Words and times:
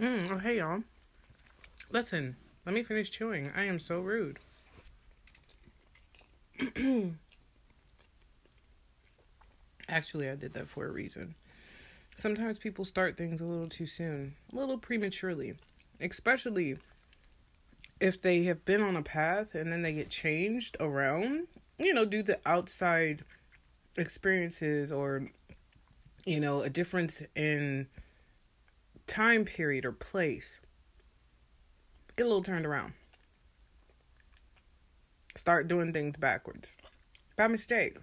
Mm, 0.00 0.32
oh, 0.32 0.38
hey, 0.38 0.58
y'all. 0.58 0.82
Listen, 1.90 2.34
let 2.66 2.74
me 2.74 2.82
finish 2.82 3.10
chewing. 3.10 3.52
I 3.54 3.64
am 3.64 3.78
so 3.78 4.00
rude. 4.00 4.40
Actually, 9.88 10.28
I 10.28 10.34
did 10.34 10.54
that 10.54 10.68
for 10.68 10.86
a 10.86 10.90
reason. 10.90 11.36
Sometimes 12.16 12.58
people 12.58 12.84
start 12.84 13.16
things 13.16 13.40
a 13.40 13.44
little 13.44 13.68
too 13.68 13.86
soon, 13.86 14.34
a 14.52 14.56
little 14.56 14.78
prematurely, 14.78 15.54
especially 16.00 16.76
if 18.00 18.20
they 18.20 18.42
have 18.44 18.64
been 18.64 18.82
on 18.82 18.96
a 18.96 19.02
path 19.02 19.54
and 19.54 19.72
then 19.72 19.82
they 19.82 19.92
get 19.92 20.10
changed 20.10 20.76
around, 20.80 21.46
you 21.78 21.94
know, 21.94 22.04
due 22.04 22.24
to 22.24 22.36
outside 22.46 23.22
experiences 23.96 24.90
or, 24.90 25.28
you 26.24 26.40
know, 26.40 26.62
a 26.62 26.70
difference 26.70 27.22
in 27.36 27.86
time 29.06 29.44
period 29.44 29.84
or 29.84 29.92
place. 29.92 30.60
Get 32.16 32.24
a 32.24 32.28
little 32.28 32.42
turned 32.42 32.66
around. 32.66 32.92
Start 35.36 35.68
doing 35.68 35.92
things 35.92 36.16
backwards. 36.16 36.76
By 37.36 37.48
mistake. 37.48 37.98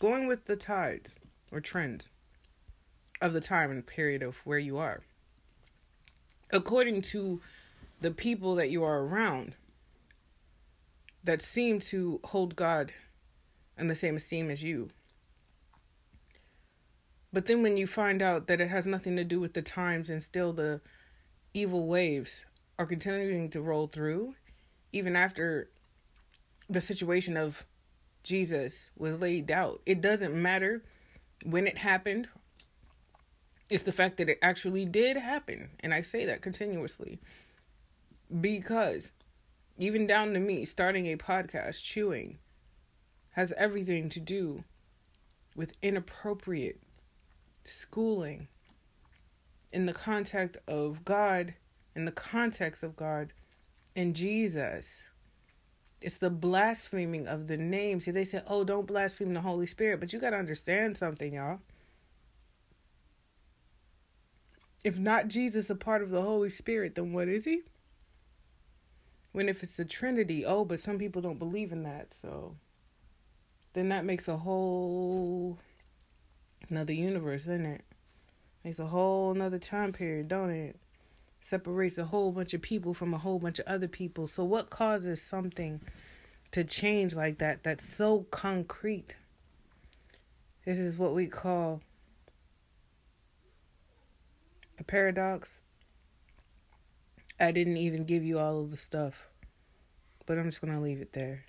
Going 0.00 0.26
with 0.26 0.46
the 0.46 0.56
tides 0.56 1.14
or 1.52 1.60
trends 1.60 2.10
of 3.20 3.32
the 3.32 3.40
time 3.40 3.70
and 3.70 3.86
period 3.86 4.22
of 4.22 4.36
where 4.44 4.58
you 4.58 4.78
are. 4.78 5.02
According 6.50 7.02
to 7.02 7.40
the 8.00 8.10
people 8.10 8.56
that 8.56 8.70
you 8.70 8.82
are 8.82 9.04
around 9.04 9.54
that 11.22 11.40
seem 11.40 11.78
to 11.78 12.20
hold 12.24 12.56
God 12.56 12.92
in 13.78 13.86
the 13.86 13.94
same 13.94 14.16
esteem 14.16 14.50
as 14.50 14.62
you. 14.62 14.90
But 17.32 17.46
then 17.46 17.62
when 17.62 17.76
you 17.76 17.86
find 17.86 18.20
out 18.20 18.46
that 18.46 18.60
it 18.60 18.68
has 18.68 18.86
nothing 18.86 19.16
to 19.16 19.24
do 19.24 19.40
with 19.40 19.54
the 19.54 19.62
times 19.62 20.10
and 20.10 20.22
still 20.22 20.52
the 20.52 20.80
evil 21.54 21.86
waves 21.86 22.44
are 22.78 22.86
continuing 22.86 23.48
to 23.50 23.60
roll 23.60 23.86
through, 23.86 24.34
even 24.92 25.16
after 25.16 25.70
the 26.68 26.80
situation 26.80 27.36
of 27.36 27.64
Jesus 28.22 28.90
was 28.96 29.20
laid 29.20 29.50
out, 29.50 29.80
it 29.86 30.00
doesn't 30.00 30.34
matter 30.34 30.82
when 31.44 31.66
it 31.66 31.78
happened. 31.78 32.28
It's 33.70 33.84
the 33.84 33.92
fact 33.92 34.18
that 34.18 34.28
it 34.28 34.38
actually 34.42 34.84
did 34.84 35.16
happen. 35.16 35.70
And 35.80 35.94
I 35.94 36.02
say 36.02 36.26
that 36.26 36.42
continuously 36.42 37.18
because 38.40 39.12
even 39.78 40.06
down 40.06 40.34
to 40.34 40.40
me 40.40 40.64
starting 40.64 41.06
a 41.06 41.16
podcast, 41.16 41.82
chewing, 41.82 42.38
has 43.30 43.54
everything 43.56 44.10
to 44.10 44.20
do 44.20 44.64
with 45.56 45.72
inappropriate 45.82 46.80
schooling 47.64 48.48
in 49.72 49.86
the 49.86 49.92
context 49.92 50.58
of 50.68 51.04
God, 51.04 51.54
in 51.94 52.04
the 52.04 52.12
context 52.12 52.82
of 52.82 52.96
God 52.96 53.32
and 53.96 54.14
Jesus. 54.14 55.04
It's 56.00 56.18
the 56.18 56.30
blaspheming 56.30 57.28
of 57.28 57.46
the 57.46 57.56
name. 57.56 58.00
See, 58.00 58.10
they 58.10 58.24
say, 58.24 58.42
oh, 58.46 58.64
don't 58.64 58.86
blaspheme 58.86 59.34
the 59.34 59.40
Holy 59.40 59.66
Spirit. 59.66 60.00
But 60.00 60.12
you 60.12 60.18
got 60.18 60.30
to 60.30 60.36
understand 60.36 60.96
something, 60.96 61.34
y'all. 61.34 61.60
If 64.82 64.98
not 64.98 65.28
Jesus 65.28 65.70
a 65.70 65.76
part 65.76 66.02
of 66.02 66.10
the 66.10 66.22
Holy 66.22 66.48
Spirit, 66.48 66.96
then 66.96 67.12
what 67.12 67.28
is 67.28 67.44
he? 67.44 67.62
When 69.30 69.48
if 69.48 69.62
it's 69.62 69.76
the 69.76 69.84
Trinity, 69.84 70.44
oh, 70.44 70.64
but 70.64 70.80
some 70.80 70.98
people 70.98 71.22
don't 71.22 71.38
believe 71.38 71.70
in 71.70 71.84
that. 71.84 72.12
So 72.12 72.56
then 73.74 73.88
that 73.90 74.04
makes 74.04 74.26
a 74.26 74.36
whole 74.36 75.58
another 76.70 76.92
universe, 76.92 77.42
isn't 77.42 77.66
it? 77.66 77.84
Makes 78.64 78.78
a 78.78 78.86
whole 78.86 79.32
another 79.32 79.58
time 79.58 79.92
period, 79.92 80.28
don't 80.28 80.50
it? 80.50 80.76
Separates 81.40 81.98
a 81.98 82.04
whole 82.04 82.30
bunch 82.30 82.54
of 82.54 82.62
people 82.62 82.94
from 82.94 83.12
a 83.12 83.18
whole 83.18 83.38
bunch 83.38 83.58
of 83.58 83.66
other 83.66 83.88
people. 83.88 84.26
So 84.26 84.44
what 84.44 84.70
causes 84.70 85.20
something 85.20 85.80
to 86.52 86.62
change 86.62 87.14
like 87.14 87.38
that 87.38 87.64
that's 87.64 87.84
so 87.84 88.26
concrete? 88.30 89.16
This 90.64 90.78
is 90.78 90.96
what 90.96 91.14
we 91.14 91.26
call 91.26 91.80
a 94.78 94.84
paradox. 94.84 95.60
I 97.40 97.50
didn't 97.50 97.78
even 97.78 98.04
give 98.04 98.22
you 98.22 98.38
all 98.38 98.60
of 98.60 98.70
the 98.70 98.76
stuff, 98.76 99.28
but 100.26 100.38
I'm 100.38 100.48
just 100.48 100.60
going 100.60 100.72
to 100.72 100.80
leave 100.80 101.00
it 101.00 101.12
there. 101.12 101.44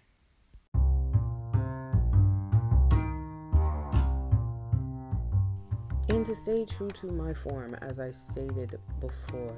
And 6.09 6.25
to 6.25 6.35
stay 6.35 6.65
true 6.65 6.89
to 7.01 7.07
my 7.07 7.33
form, 7.33 7.75
as 7.81 7.99
I 7.99 8.11
stated 8.11 8.77
before, 8.99 9.55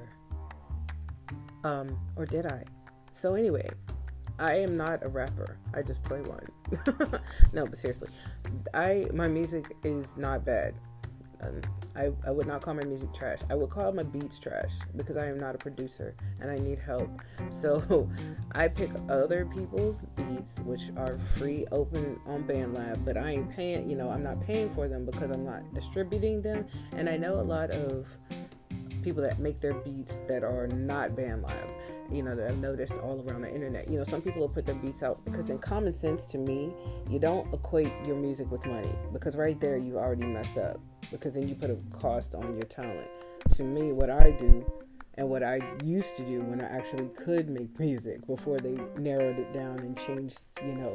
um, 1.63 1.97
or 2.15 2.25
did 2.25 2.45
I? 2.45 2.63
So, 3.11 3.33
anyway, 3.33 3.67
I 4.37 4.55
am 4.55 4.77
not 4.77 5.03
a 5.03 5.07
rapper. 5.07 5.57
I 5.73 5.81
just 5.81 6.03
play 6.03 6.21
one. 6.21 6.47
no, 7.53 7.65
but 7.65 7.79
seriously, 7.79 8.09
I 8.73 9.07
my 9.13 9.27
music 9.27 9.75
is 9.83 10.05
not 10.17 10.45
bad. 10.45 10.75
Um, 11.41 11.61
I, 11.95 12.11
I 12.27 12.31
would 12.31 12.47
not 12.47 12.61
call 12.61 12.73
my 12.73 12.83
music 12.83 13.13
trash. 13.13 13.39
I 13.49 13.55
would 13.55 13.69
call 13.69 13.91
my 13.91 14.03
beats 14.03 14.39
trash 14.39 14.71
because 14.95 15.17
I 15.17 15.27
am 15.27 15.39
not 15.39 15.55
a 15.55 15.57
producer 15.57 16.15
and 16.41 16.49
I 16.51 16.55
need 16.55 16.79
help. 16.79 17.09
So 17.61 18.09
I 18.51 18.67
pick 18.67 18.91
other 19.09 19.45
people's 19.45 19.97
beats, 20.15 20.55
which 20.65 20.83
are 20.97 21.17
free, 21.37 21.65
open 21.71 22.19
on 22.27 22.43
BandLab, 22.43 23.03
but 23.03 23.17
I 23.17 23.31
ain't 23.31 23.49
paying, 23.55 23.89
you 23.89 23.95
know, 23.95 24.09
I'm 24.09 24.23
not 24.23 24.45
paying 24.45 24.73
for 24.75 24.87
them 24.87 25.05
because 25.05 25.31
I'm 25.31 25.45
not 25.45 25.73
distributing 25.73 26.41
them. 26.41 26.67
And 26.95 27.09
I 27.09 27.17
know 27.17 27.39
a 27.39 27.41
lot 27.41 27.71
of 27.71 28.05
people 29.01 29.23
that 29.23 29.39
make 29.39 29.61
their 29.61 29.73
beats 29.73 30.19
that 30.27 30.43
are 30.43 30.67
not 30.67 31.11
BandLab 31.11 31.71
you 32.11 32.21
know, 32.21 32.35
that 32.35 32.47
I've 32.47 32.57
noticed 32.57 32.93
all 32.93 33.23
around 33.27 33.41
the 33.41 33.53
internet. 33.53 33.89
You 33.89 33.97
know, 33.97 34.03
some 34.03 34.21
people 34.21 34.41
will 34.41 34.49
put 34.49 34.65
their 34.65 34.75
beats 34.75 35.03
out 35.03 35.23
because, 35.25 35.49
in 35.49 35.57
common 35.59 35.93
sense, 35.93 36.25
to 36.25 36.37
me, 36.37 36.71
you 37.09 37.19
don't 37.19 37.51
equate 37.53 37.91
your 38.05 38.15
music 38.15 38.49
with 38.51 38.65
money 38.65 38.93
because 39.11 39.35
right 39.35 39.59
there 39.59 39.77
you 39.77 39.97
already 39.97 40.25
messed 40.25 40.57
up 40.57 40.79
because 41.11 41.33
then 41.33 41.47
you 41.47 41.55
put 41.55 41.69
a 41.69 41.77
cost 41.97 42.35
on 42.35 42.55
your 42.55 42.65
talent. 42.65 43.07
To 43.57 43.63
me, 43.63 43.91
what 43.91 44.09
I 44.09 44.31
do 44.31 44.65
and 45.17 45.29
what 45.29 45.43
I 45.43 45.59
used 45.83 46.15
to 46.17 46.25
do 46.25 46.41
when 46.41 46.61
I 46.61 46.65
actually 46.65 47.09
could 47.23 47.49
make 47.49 47.79
music 47.79 48.25
before 48.27 48.59
they 48.59 48.77
narrowed 48.97 49.39
it 49.39 49.53
down 49.53 49.79
and 49.79 49.97
changed, 49.97 50.39
you 50.65 50.73
know, 50.73 50.93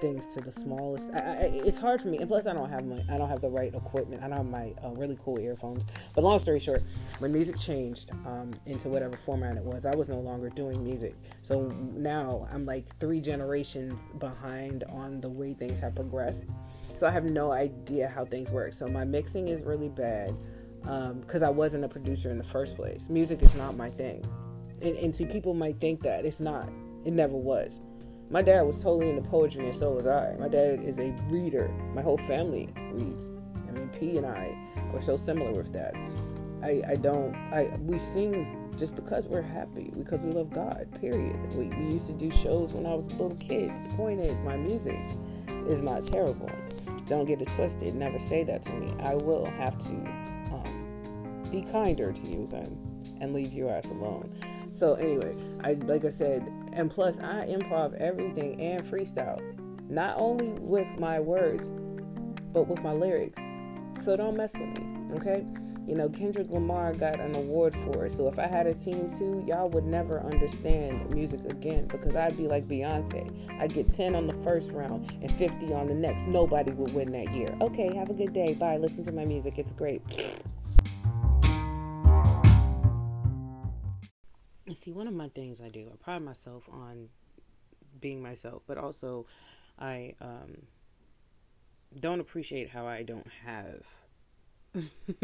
things 0.00 0.26
to 0.34 0.40
the 0.40 0.52
smallest. 0.52 1.10
I, 1.12 1.18
I, 1.18 1.32
it's 1.64 1.78
hard 1.78 2.00
for 2.00 2.08
me, 2.08 2.18
and 2.18 2.28
plus 2.28 2.46
I 2.46 2.52
don't 2.52 2.70
have 2.70 2.84
my 2.84 3.02
I 3.12 3.18
don't 3.18 3.28
have 3.28 3.40
the 3.40 3.48
right 3.48 3.74
equipment. 3.74 4.22
I 4.22 4.28
don't 4.28 4.36
have 4.38 4.46
my 4.46 4.72
uh, 4.84 4.90
really 4.90 5.18
cool 5.24 5.38
earphones. 5.38 5.84
But 6.14 6.24
long 6.24 6.38
story 6.38 6.60
short, 6.60 6.82
when 7.18 7.32
music 7.32 7.58
changed 7.58 8.10
um, 8.26 8.52
into 8.66 8.88
whatever 8.88 9.18
format 9.24 9.56
it 9.56 9.62
was, 9.62 9.86
I 9.86 9.94
was 9.94 10.08
no 10.08 10.20
longer 10.20 10.50
doing 10.50 10.82
music. 10.82 11.16
So 11.42 11.72
now 11.94 12.48
I'm 12.52 12.64
like 12.64 12.84
three 12.98 13.20
generations 13.20 14.00
behind 14.18 14.84
on 14.84 15.20
the 15.20 15.28
way 15.28 15.54
things 15.54 15.80
have 15.80 15.94
progressed. 15.94 16.52
So 16.98 17.06
I 17.06 17.12
have 17.12 17.30
no 17.30 17.52
idea 17.52 18.08
how 18.12 18.24
things 18.24 18.50
work. 18.50 18.74
So 18.74 18.88
my 18.88 19.04
mixing 19.04 19.46
is 19.46 19.62
really 19.62 19.88
bad 19.88 20.36
because 20.82 21.42
um, 21.42 21.46
I 21.46 21.50
wasn't 21.50 21.84
a 21.84 21.88
producer 21.88 22.28
in 22.28 22.38
the 22.38 22.44
first 22.44 22.74
place. 22.74 23.08
Music 23.08 23.40
is 23.40 23.54
not 23.54 23.76
my 23.76 23.88
thing, 23.88 24.24
and, 24.82 24.96
and 24.96 25.14
see 25.14 25.24
people 25.24 25.54
might 25.54 25.78
think 25.80 26.02
that 26.02 26.24
it's 26.24 26.40
not. 26.40 26.68
It 27.04 27.12
never 27.12 27.36
was. 27.36 27.78
My 28.30 28.42
dad 28.42 28.62
was 28.62 28.82
totally 28.82 29.10
into 29.10 29.22
poetry, 29.22 29.68
and 29.68 29.76
so 29.76 29.92
was 29.92 30.06
I. 30.06 30.34
My 30.40 30.48
dad 30.48 30.82
is 30.84 30.98
a 30.98 31.14
reader. 31.30 31.68
My 31.94 32.02
whole 32.02 32.18
family 32.26 32.68
reads. 32.92 33.32
I 33.68 33.72
mean, 33.78 33.88
P 33.90 34.16
and 34.16 34.26
I 34.26 34.56
are 34.92 35.02
so 35.02 35.16
similar 35.16 35.52
with 35.52 35.72
that. 35.72 35.94
I, 36.64 36.82
I 36.88 36.94
don't. 36.96 37.32
I 37.52 37.76
we 37.80 38.00
sing 38.00 38.72
just 38.76 38.96
because 38.96 39.28
we're 39.28 39.40
happy, 39.40 39.92
because 39.96 40.20
we 40.20 40.32
love 40.32 40.50
God. 40.50 40.88
Period. 41.00 41.36
We, 41.54 41.68
we 41.68 41.94
used 41.94 42.08
to 42.08 42.12
do 42.12 42.28
shows 42.30 42.72
when 42.72 42.86
I 42.86 42.94
was 42.94 43.06
a 43.06 43.10
little 43.10 43.36
kid. 43.36 43.70
The 43.88 43.94
point 43.94 44.20
is, 44.20 44.40
my 44.42 44.56
music 44.56 44.98
is 45.68 45.80
not 45.80 46.04
terrible. 46.04 46.50
Don't 47.08 47.24
get 47.24 47.40
it 47.40 47.48
twisted. 47.48 47.94
Never 47.94 48.18
say 48.18 48.44
that 48.44 48.62
to 48.64 48.72
me. 48.72 48.92
I 49.00 49.14
will 49.14 49.46
have 49.46 49.78
to 49.78 49.92
um, 50.52 51.48
be 51.50 51.62
kinder 51.72 52.12
to 52.12 52.26
you 52.26 52.46
then 52.50 52.76
and 53.20 53.32
leave 53.32 53.52
your 53.52 53.70
ass 53.70 53.86
alone. 53.86 54.32
So 54.74 54.94
anyway, 54.94 55.34
I 55.64 55.72
like 55.72 56.04
I 56.04 56.10
said, 56.10 56.46
and 56.72 56.90
plus 56.90 57.18
I 57.18 57.46
improv 57.46 57.94
everything 57.94 58.60
and 58.60 58.82
freestyle, 58.84 59.40
not 59.90 60.16
only 60.16 60.50
with 60.60 60.86
my 60.98 61.18
words, 61.18 61.70
but 62.52 62.68
with 62.68 62.80
my 62.82 62.92
lyrics. 62.92 63.38
So 64.04 64.16
don't 64.16 64.36
mess 64.36 64.52
with 64.52 64.78
me, 64.78 65.16
okay? 65.16 65.44
You 65.88 65.94
know, 65.94 66.10
Kendrick 66.10 66.50
Lamar 66.50 66.92
got 66.92 67.18
an 67.18 67.34
award 67.34 67.74
for 67.86 68.04
it. 68.04 68.12
So 68.12 68.28
if 68.28 68.38
I 68.38 68.46
had 68.46 68.66
a 68.66 68.74
team 68.74 69.08
too, 69.18 69.42
y'all 69.46 69.70
would 69.70 69.86
never 69.86 70.20
understand 70.20 71.08
music 71.14 71.40
again 71.48 71.86
because 71.86 72.14
I'd 72.14 72.36
be 72.36 72.46
like 72.46 72.68
Beyonce. 72.68 73.58
I'd 73.58 73.72
get 73.72 73.88
10 73.88 74.14
on 74.14 74.26
the 74.26 74.34
first 74.44 74.70
round 74.70 75.10
and 75.22 75.34
50 75.38 75.72
on 75.72 75.88
the 75.88 75.94
next. 75.94 76.26
Nobody 76.26 76.72
would 76.72 76.92
win 76.92 77.10
that 77.12 77.32
year. 77.34 77.48
Okay, 77.62 77.94
have 77.94 78.10
a 78.10 78.12
good 78.12 78.34
day. 78.34 78.52
Bye. 78.52 78.76
Listen 78.76 79.02
to 79.04 79.12
my 79.12 79.24
music. 79.24 79.54
It's 79.56 79.72
great. 79.72 80.02
see 84.74 84.92
one 84.92 85.08
of 85.08 85.14
my 85.14 85.28
things 85.30 85.60
i 85.60 85.68
do 85.68 85.88
i 85.92 85.96
pride 85.96 86.22
myself 86.22 86.62
on 86.70 87.08
being 88.00 88.22
myself 88.22 88.62
but 88.66 88.78
also 88.78 89.26
i 89.78 90.14
um, 90.20 90.56
don't 91.98 92.20
appreciate 92.20 92.70
how 92.70 92.86
i 92.86 93.02
don't 93.02 93.26
have 93.44 93.82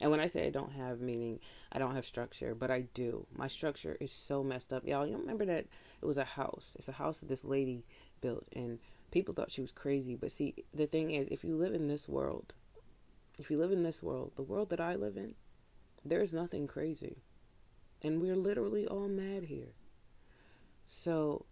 and 0.00 0.10
when 0.10 0.20
I 0.20 0.26
say 0.26 0.46
I 0.46 0.50
don't 0.50 0.72
have 0.72 1.00
meaning, 1.00 1.40
I 1.72 1.78
don't 1.78 1.94
have 1.94 2.06
structure, 2.06 2.54
but 2.54 2.70
I 2.70 2.82
do. 2.94 3.26
My 3.34 3.48
structure 3.48 3.96
is 4.00 4.10
so 4.12 4.42
messed 4.42 4.72
up. 4.72 4.86
Y'all, 4.86 5.06
you 5.06 5.16
remember 5.16 5.44
that 5.46 5.66
it 6.00 6.06
was 6.06 6.18
a 6.18 6.24
house. 6.24 6.74
It's 6.78 6.88
a 6.88 6.92
house 6.92 7.20
that 7.20 7.28
this 7.28 7.44
lady 7.44 7.84
built 8.20 8.46
and 8.52 8.78
people 9.10 9.34
thought 9.34 9.52
she 9.52 9.60
was 9.60 9.72
crazy. 9.72 10.16
But 10.16 10.32
see, 10.32 10.54
the 10.74 10.86
thing 10.86 11.12
is, 11.12 11.28
if 11.28 11.44
you 11.44 11.56
live 11.56 11.74
in 11.74 11.88
this 11.88 12.08
world, 12.08 12.54
if 13.38 13.50
you 13.50 13.58
live 13.58 13.72
in 13.72 13.82
this 13.84 14.02
world, 14.02 14.32
the 14.36 14.42
world 14.42 14.70
that 14.70 14.80
I 14.80 14.96
live 14.96 15.16
in, 15.16 15.34
there's 16.04 16.34
nothing 16.34 16.66
crazy. 16.66 17.18
And 18.02 18.22
we're 18.22 18.36
literally 18.36 18.86
all 18.86 19.08
mad 19.08 19.44
here. 19.44 19.74
So 20.86 21.46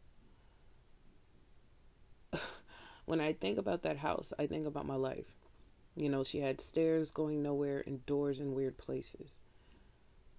when 3.06 3.20
I 3.20 3.32
think 3.32 3.58
about 3.58 3.82
that 3.82 3.96
house, 3.98 4.32
I 4.38 4.46
think 4.46 4.66
about 4.66 4.86
my 4.86 4.96
life. 4.96 5.35
You 5.96 6.10
know, 6.10 6.22
she 6.22 6.40
had 6.40 6.60
stairs 6.60 7.10
going 7.10 7.42
nowhere 7.42 7.82
and 7.86 8.04
doors 8.04 8.38
in 8.38 8.54
weird 8.54 8.76
places. 8.76 9.38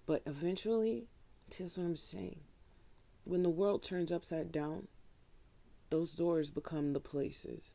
But 0.06 0.22
eventually, 0.24 1.08
this 1.50 1.60
is 1.60 1.76
what 1.76 1.84
I'm 1.84 1.96
saying. 1.96 2.40
When 3.24 3.42
the 3.42 3.50
world 3.50 3.82
turns 3.82 4.12
upside 4.12 4.52
down, 4.52 4.86
those 5.90 6.12
doors 6.12 6.50
become 6.50 6.92
the 6.92 7.00
places 7.00 7.74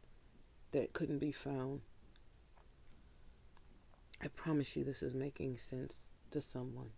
that 0.72 0.94
couldn't 0.94 1.20
be 1.20 1.34
found. 1.34 1.82
I 4.22 4.30
promise 4.30 4.76
you 4.76 4.86
this 4.86 5.04
is 5.04 5.14
making 5.14 5.58
sense 5.58 6.10
to 6.32 6.42
someone. 6.42 6.92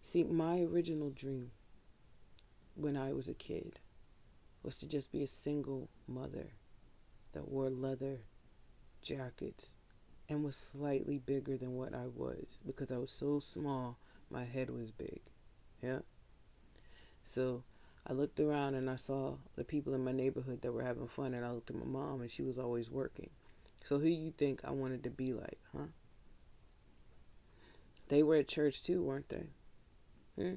See, 0.00 0.24
my 0.24 0.60
original 0.60 1.10
dream 1.10 1.50
when 2.74 2.96
I 2.96 3.12
was 3.12 3.28
a 3.28 3.34
kid 3.34 3.78
was 4.62 4.78
to 4.78 4.86
just 4.86 5.12
be 5.12 5.22
a 5.22 5.28
single 5.28 5.88
mother 6.06 6.52
that 7.32 7.48
wore 7.48 7.68
leather 7.68 8.20
jackets 9.08 9.74
and 10.28 10.44
was 10.44 10.56
slightly 10.56 11.18
bigger 11.18 11.56
than 11.56 11.74
what 11.76 11.94
I 11.94 12.06
was 12.14 12.58
because 12.66 12.92
I 12.92 12.98
was 12.98 13.10
so 13.10 13.40
small, 13.40 13.96
my 14.30 14.44
head 14.44 14.68
was 14.68 14.90
big. 14.90 15.20
Yeah. 15.82 16.00
So 17.24 17.62
I 18.06 18.12
looked 18.12 18.38
around 18.38 18.74
and 18.74 18.90
I 18.90 18.96
saw 18.96 19.36
the 19.56 19.64
people 19.64 19.94
in 19.94 20.04
my 20.04 20.12
neighborhood 20.12 20.60
that 20.62 20.72
were 20.72 20.82
having 20.82 21.08
fun, 21.08 21.34
and 21.34 21.44
I 21.44 21.52
looked 21.52 21.70
at 21.70 21.76
my 21.76 21.86
mom 21.86 22.20
and 22.20 22.30
she 22.30 22.42
was 22.42 22.58
always 22.58 22.90
working. 22.90 23.30
So 23.84 23.98
who 23.98 24.08
you 24.08 24.32
think 24.36 24.60
I 24.64 24.70
wanted 24.70 25.02
to 25.04 25.10
be 25.10 25.32
like, 25.32 25.58
huh? 25.74 25.86
They 28.08 28.22
were 28.22 28.36
at 28.36 28.48
church 28.48 28.82
too, 28.82 29.02
weren't 29.02 29.28
they? 29.30 29.46
Hmm? 30.38 30.54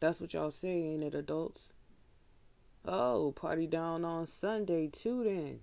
That's 0.00 0.20
what 0.20 0.32
y'all 0.32 0.50
say, 0.50 0.70
ain't 0.70 1.02
it, 1.02 1.14
adults? 1.14 1.72
Oh, 2.84 3.32
party 3.32 3.66
down 3.66 4.04
on 4.04 4.26
Sunday 4.26 4.88
too 4.88 5.24
then. 5.24 5.60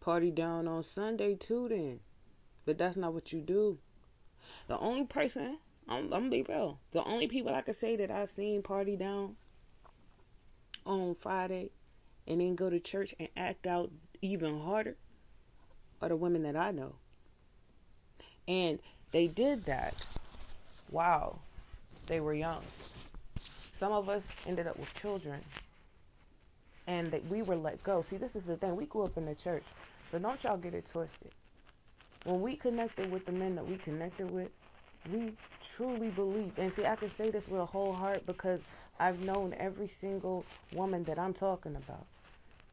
Party 0.00 0.30
down 0.30 0.68
on 0.68 0.82
Sunday 0.82 1.34
too 1.34 1.68
then. 1.68 2.00
But 2.64 2.78
that's 2.78 2.96
not 2.96 3.14
what 3.14 3.32
you 3.32 3.40
do. 3.40 3.78
The 4.66 4.78
only 4.78 5.04
person, 5.04 5.58
I'm, 5.88 6.04
I'm 6.04 6.10
gonna 6.10 6.30
be 6.30 6.42
real, 6.42 6.78
the 6.92 7.02
only 7.04 7.26
people 7.26 7.54
I 7.54 7.62
could 7.62 7.76
say 7.76 7.96
that 7.96 8.10
I've 8.10 8.30
seen 8.30 8.62
party 8.62 8.96
down 8.96 9.36
on 10.84 11.16
Friday 11.20 11.70
and 12.26 12.40
then 12.40 12.54
go 12.54 12.70
to 12.70 12.78
church 12.78 13.14
and 13.18 13.28
act 13.36 13.66
out 13.66 13.90
even 14.20 14.60
harder 14.60 14.96
are 16.00 16.08
the 16.08 16.16
women 16.16 16.42
that 16.42 16.56
I 16.56 16.70
know. 16.70 16.94
And 18.46 18.78
they 19.12 19.26
did 19.26 19.64
that 19.66 19.94
while 20.90 21.40
they 22.06 22.20
were 22.20 22.34
young. 22.34 22.62
Some 23.78 23.92
of 23.92 24.08
us 24.08 24.24
ended 24.46 24.66
up 24.66 24.78
with 24.78 24.92
children 24.94 25.40
and 26.88 27.10
that 27.12 27.24
we 27.28 27.42
were 27.42 27.54
let 27.54 27.80
go. 27.84 28.02
See, 28.02 28.16
this 28.16 28.34
is 28.34 28.44
the 28.44 28.56
thing. 28.56 28.74
We 28.74 28.86
grew 28.86 29.04
up 29.04 29.16
in 29.16 29.26
the 29.26 29.34
church. 29.34 29.62
So 30.10 30.18
don't 30.18 30.42
y'all 30.42 30.56
get 30.56 30.74
it 30.74 30.86
twisted. 30.90 31.30
When 32.24 32.40
we 32.40 32.56
connected 32.56 33.12
with 33.12 33.26
the 33.26 33.32
men 33.32 33.54
that 33.54 33.68
we 33.68 33.76
connected 33.76 34.30
with, 34.30 34.48
we 35.12 35.34
truly 35.76 36.08
believed. 36.08 36.58
And 36.58 36.72
see, 36.72 36.86
I 36.86 36.96
can 36.96 37.10
say 37.14 37.30
this 37.30 37.46
with 37.46 37.60
a 37.60 37.66
whole 37.66 37.92
heart 37.92 38.24
because 38.26 38.60
I've 38.98 39.20
known 39.20 39.54
every 39.58 39.88
single 40.00 40.44
woman 40.74 41.04
that 41.04 41.18
I'm 41.18 41.34
talking 41.34 41.76
about 41.76 42.06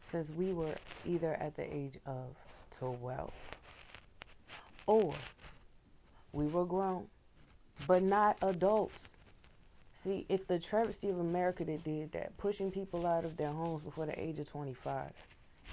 since 0.01 0.29
we 0.29 0.53
were 0.53 0.73
either 1.05 1.33
at 1.33 1.55
the 1.57 1.63
age 1.63 1.99
of 2.05 2.23
12 2.79 3.29
or 4.87 5.13
we 6.31 6.47
were 6.47 6.65
grown, 6.65 7.07
but 7.85 8.01
not 8.01 8.37
adults. 8.41 8.95
See, 10.05 10.27
it's 10.29 10.43
the 10.43 10.59
travesty 10.59 11.09
of 11.09 11.19
America 11.19 11.65
that 11.65 11.83
did 11.83 12.11
that, 12.11 12.37
pushing 12.37 12.69
people 12.69 13.07
out 13.07 13.25
of 13.25 13.37
their 13.37 13.51
homes 13.51 13.83
before 13.83 14.05
the 14.05 14.19
age 14.19 14.37
of 14.37 14.47
25. 14.47 15.11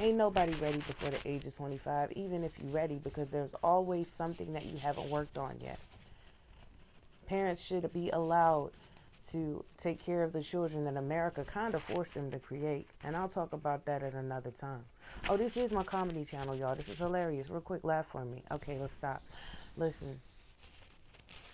Ain't 0.00 0.17
nobody 0.17 0.52
ready 0.55 0.79
before 0.79 1.11
the 1.11 1.29
age 1.29 1.44
of 1.44 1.55
25, 1.55 2.12
even 2.12 2.43
if 2.43 2.52
you're 2.58 2.73
ready, 2.73 2.99
because 3.05 3.29
there's 3.29 3.52
always 3.62 4.11
something 4.17 4.55
that 4.55 4.64
you 4.64 4.79
haven't 4.79 5.11
worked 5.11 5.37
on 5.37 5.56
yet. 5.62 5.79
Parents 7.26 7.61
should 7.61 7.93
be 7.93 8.08
allowed 8.08 8.70
to 9.32 9.62
take 9.76 10.02
care 10.02 10.23
of 10.23 10.32
the 10.32 10.43
children 10.43 10.84
that 10.87 10.96
America 10.96 11.44
kind 11.44 11.75
of 11.75 11.82
forced 11.82 12.14
them 12.14 12.31
to 12.31 12.38
create. 12.38 12.87
And 13.05 13.14
I'll 13.14 13.29
talk 13.29 13.52
about 13.52 13.84
that 13.84 14.02
at 14.02 14.14
another 14.14 14.50
time. 14.50 14.84
Oh, 15.29 15.37
this 15.37 15.58
is 15.58 15.70
my 15.70 15.84
comedy 15.84 16.25
channel, 16.25 16.56
y'all. 16.56 16.75
This 16.75 16.88
is 16.88 16.96
hilarious. 16.96 17.50
Real 17.50 17.61
quick, 17.61 17.84
laugh 17.84 18.06
for 18.11 18.25
me. 18.25 18.43
Okay, 18.50 18.79
let's 18.81 18.96
stop. 18.96 19.23
Listen, 19.76 20.20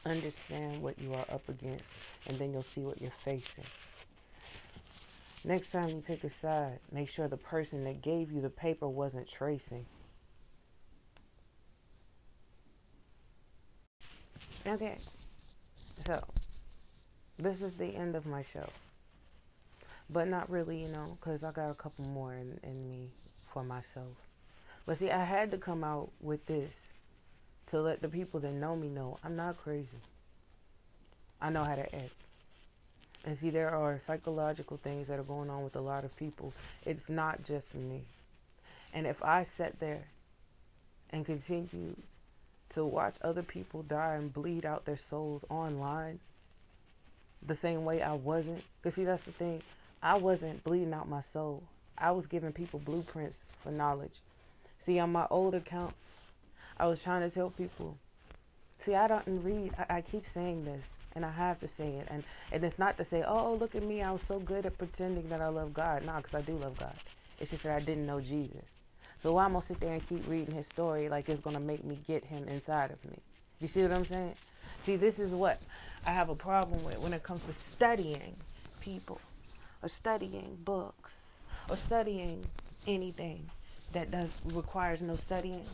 understand 0.05 0.83
what 0.83 0.99
you 0.99 1.15
are 1.15 1.27
up 1.31 1.49
against, 1.49 1.91
and 2.27 2.39
then 2.39 2.53
you'll 2.53 2.63
see 2.63 2.83
what 2.83 3.01
you're 3.01 3.13
facing. 3.25 3.65
Next 5.45 5.71
time 5.71 5.89
you 5.89 6.03
pick 6.07 6.25
a 6.25 6.31
side, 6.31 6.81
make 6.93 7.09
sure 7.09 7.29
the 7.29 7.37
person 7.37 7.85
that 7.85 8.03
gave 8.03 8.33
you 8.33 8.41
the 8.41 8.51
paper 8.51 8.89
wasn't 8.89 9.29
tracing. 9.29 9.87
Okay, 14.67 14.99
so 16.07 16.23
this 17.39 17.63
is 17.63 17.75
the 17.75 17.87
end 17.87 18.17
of 18.17 18.27
my 18.27 18.45
show. 18.53 18.69
But 20.11 20.29
not 20.29 20.51
really, 20.51 20.83
you 20.83 20.89
know, 20.89 21.17
because 21.19 21.45
I 21.45 21.53
got 21.53 21.71
a 21.71 21.75
couple 21.75 22.05
more 22.05 22.35
in, 22.35 22.59
in 22.63 22.91
me 22.91 23.11
for 23.53 23.63
myself. 23.63 24.17
But 24.87 24.99
see, 24.99 25.11
I 25.11 25.25
had 25.25 25.51
to 25.53 25.59
come 25.59 25.85
out 25.85 26.11
with 26.21 26.45
this 26.47 26.73
to 27.69 27.81
let 27.81 28.01
the 28.03 28.09
people 28.09 28.41
that 28.41 28.53
know 28.53 28.77
me 28.77 28.89
know 28.89 29.19
I'm 29.23 29.37
not 29.37 29.59
crazy. 29.59 29.89
I 31.41 31.51
know 31.51 31.65
how 31.65 31.77
to 31.77 31.95
act. 31.95 32.13
And 33.25 33.37
see, 33.37 33.51
there 33.51 33.71
are 33.71 34.01
psychological 34.05 34.79
things 34.83 35.09
that 35.09 35.19
are 35.19 35.25
going 35.25 35.51
on 35.51 35.65
with 35.65 35.77
a 35.77 35.81
lot 35.81 36.05
of 36.05 36.17
people. 36.17 36.53
It's 36.85 37.09
not 37.09 37.45
just 37.45 37.75
me. 37.75 38.03
And 38.95 39.07
if 39.07 39.23
I 39.23 39.43
sat 39.43 39.79
there 39.81 40.05
and 41.11 41.27
continue 41.27 41.97
to 42.71 42.85
watch 42.85 43.17
other 43.23 43.43
people 43.43 43.83
die 43.83 44.15
and 44.15 44.33
bleed 44.33 44.65
out 44.65 44.85
their 44.85 44.99
souls 45.11 45.45
online 45.49 46.21
the 47.47 47.55
same 47.55 47.85
way 47.85 48.03
I 48.03 48.15
wasn't, 48.15 48.63
because 48.81 48.95
see, 48.95 49.05
that's 49.05 49.23
the 49.23 49.33
thing. 49.33 49.63
I 50.03 50.17
wasn't 50.17 50.65
bleeding 50.65 50.95
out 50.95 51.09
my 51.09 51.23
soul. 51.33 51.63
I 51.97 52.13
was 52.13 52.27
giving 52.27 52.53
people 52.53 52.79
blueprints 52.79 53.45
for 53.63 53.71
knowledge. 53.71 54.23
See, 54.85 54.99
on 54.99 55.13
my 55.13 55.27
old 55.31 55.55
account, 55.55 55.95
I 56.79 56.87
was 56.87 57.03
trying 57.03 57.29
to 57.29 57.35
tell 57.35 57.51
people. 57.51 57.97
See, 58.81 58.95
I 58.95 59.09
don't 59.09 59.25
read. 59.27 59.75
I, 59.79 59.97
I 59.97 60.01
keep 60.01 60.29
saying 60.29 60.65
this, 60.65 60.87
and 61.15 61.25
I 61.25 61.31
have 61.33 61.59
to 61.61 61.69
say 61.69 61.89
it. 61.89 62.09
And, 62.11 62.23
and 62.53 62.65
it's 62.65 62.79
not 62.79 62.97
to 62.99 63.05
say, 63.05 63.23
oh, 63.27 63.49
oh 63.49 63.55
look 63.55 63.75
at 63.75 63.83
me. 63.83 64.03
I 64.03 64.13
was 64.13 64.23
so 64.23 64.39
good 64.39 64.67
at 64.67 64.79
pretending 64.79 65.29
that 65.31 65.41
I 65.41 65.49
love 65.49 65.75
God. 65.75 66.05
No, 66.05 66.17
because 66.17 66.35
I 66.35 66.43
do 66.43 66.57
love 66.57 66.79
God. 66.79 66.95
It's 67.41 67.51
just 67.51 67.63
that 67.65 67.77
I 67.77 67.81
didn't 67.81 68.07
know 68.07 68.21
Jesus. 68.21 68.65
So 69.23 69.33
why 69.33 69.47
am 69.47 69.51
I 69.51 69.55
going 69.55 69.63
to 69.63 69.69
sit 69.69 69.81
there 69.81 69.93
and 69.95 70.09
keep 70.09 70.29
reading 70.29 70.55
his 70.55 70.67
story 70.67 71.09
like 71.09 71.29
it's 71.29 71.41
going 71.41 71.55
to 71.55 71.61
make 71.61 71.85
me 71.85 71.99
get 72.07 72.25
him 72.25 72.47
inside 72.47 72.93
of 72.93 73.05
me? 73.05 73.19
You 73.61 73.67
see 73.67 73.83
what 73.83 73.93
I'm 73.93 74.07
saying? 74.07 74.35
See, 74.85 74.97
this 74.97 75.19
is 75.19 75.33
what 75.33 75.61
I 76.07 76.13
have 76.13 76.29
a 76.29 76.37
problem 76.37 76.85
with 76.85 76.99
when 76.99 77.13
it 77.13 77.25
comes 77.25 77.43
to 77.45 77.53
studying 77.53 78.37
people 78.81 79.21
or 79.83 79.89
studying 79.89 80.57
books 80.65 81.13
or 81.69 81.77
studying 81.77 82.45
anything 82.87 83.51
that 83.93 84.11
does 84.11 84.31
requires 84.45 85.01
no 85.01 85.17
studying. 85.17 85.67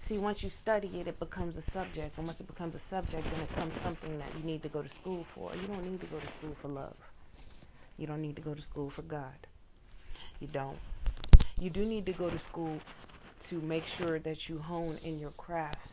See, 0.00 0.18
once 0.18 0.42
you 0.42 0.50
study 0.50 0.90
it, 1.00 1.08
it 1.08 1.18
becomes 1.18 1.56
a 1.56 1.62
subject. 1.72 2.16
And 2.16 2.26
once 2.26 2.40
it 2.40 2.46
becomes 2.46 2.74
a 2.74 2.78
subject, 2.78 3.24
then 3.30 3.40
it 3.40 3.48
becomes 3.48 3.74
something 3.82 4.18
that 4.18 4.28
you 4.38 4.44
need 4.44 4.62
to 4.62 4.68
go 4.68 4.82
to 4.82 4.88
school 4.88 5.26
for. 5.34 5.52
You 5.54 5.66
don't 5.66 5.84
need 5.84 6.00
to 6.00 6.06
go 6.06 6.18
to 6.18 6.26
school 6.26 6.56
for 6.60 6.68
love. 6.68 6.96
You 7.98 8.06
don't 8.06 8.22
need 8.22 8.36
to 8.36 8.42
go 8.42 8.54
to 8.54 8.62
school 8.62 8.90
for 8.90 9.02
God. 9.02 9.46
You 10.40 10.48
don't. 10.48 10.78
You 11.58 11.70
do 11.70 11.84
need 11.84 12.04
to 12.06 12.12
go 12.12 12.28
to 12.28 12.38
school 12.38 12.78
to 13.48 13.60
make 13.60 13.86
sure 13.86 14.18
that 14.18 14.48
you 14.48 14.58
hone 14.58 14.98
in 15.02 15.18
your 15.18 15.30
crafts. 15.32 15.92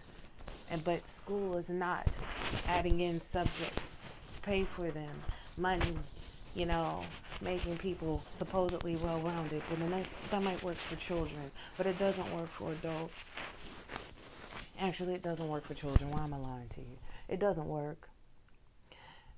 And 0.70 0.84
but 0.84 1.08
school 1.10 1.58
is 1.58 1.70
not 1.70 2.08
adding 2.68 3.00
in 3.00 3.22
subjects 3.22 3.84
to 4.34 4.40
pay 4.42 4.66
for 4.76 4.92
them, 4.92 5.16
money, 5.58 5.98
you 6.56 6.66
know, 6.66 7.04
making 7.42 7.78
people 7.78 8.24
supposedly 8.38 8.96
well 8.98 9.20
rounded. 9.22 9.62
And 9.72 9.92
then 9.92 10.06
that 10.32 10.44
might 10.44 10.62
work 10.64 10.78
for 10.90 10.96
children, 10.98 11.52
but 11.78 11.86
it 11.86 11.98
doesn't 12.00 12.36
work 12.36 12.50
for 12.58 12.72
adults. 12.72 13.14
Actually, 14.80 15.14
it 15.14 15.24
doesn't 15.24 15.48
work 15.48 15.66
for 15.66 15.74
children. 15.74 16.12
Why 16.12 16.24
am 16.24 16.34
I 16.34 16.38
lying 16.38 16.70
to 16.76 16.82
you? 16.82 16.98
It 17.28 17.40
doesn't 17.40 17.68
work. 17.68 18.10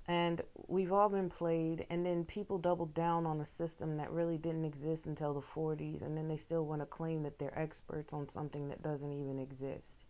And 0.08 0.42
we've 0.68 0.94
all 0.94 1.10
been 1.10 1.30
played, 1.30 1.86
and 1.90 2.06
then 2.06 2.26
people 2.26 2.60
double 2.60 2.86
down 2.86 3.26
on 3.26 3.42
a 3.42 3.46
system 3.46 3.98
that 3.98 4.12
really 4.12 4.38
didn't 4.38 4.66
exist 4.66 5.08
until 5.08 5.34
the 5.34 5.42
40s, 5.42 6.04
and 6.04 6.16
then 6.16 6.28
they 6.28 6.38
still 6.38 6.66
want 6.66 6.82
to 6.82 6.86
claim 6.86 7.24
that 7.24 7.40
they're 7.40 7.58
experts 7.58 8.14
on 8.14 8.30
something 8.30 8.70
that 8.70 8.84
doesn't 8.84 9.12
even 9.12 9.40
exist. 9.40 10.06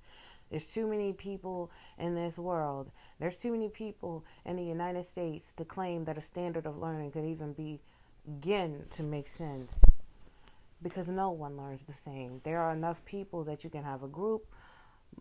There's 0.52 0.66
too 0.66 0.86
many 0.86 1.14
people 1.14 1.72
in 1.98 2.14
this 2.14 2.38
world. 2.38 2.92
There's 3.20 3.38
too 3.38 3.52
many 3.52 3.70
people 3.70 4.26
in 4.46 4.58
the 4.58 4.64
United 4.64 5.06
States 5.06 5.52
to 5.58 5.66
claim 5.66 6.06
that 6.06 6.18
a 6.18 6.22
standard 6.22 6.66
of 6.66 6.78
learning 6.78 7.12
could 7.12 7.26
even 7.26 7.80
begin 8.28 8.86
to 8.92 9.04
make 9.04 9.28
sense. 9.28 9.74
Because 10.84 11.08
no 11.08 11.32
one 11.32 11.58
learns 11.58 11.84
the 11.84 11.96
same. 11.96 12.42
There 12.44 12.60
are 12.62 12.74
enough 12.74 13.04
people 13.06 13.44
that 13.46 13.64
you 13.64 13.70
can 13.70 13.84
have 13.84 14.04
a 14.04 14.08
group. 14.08 14.46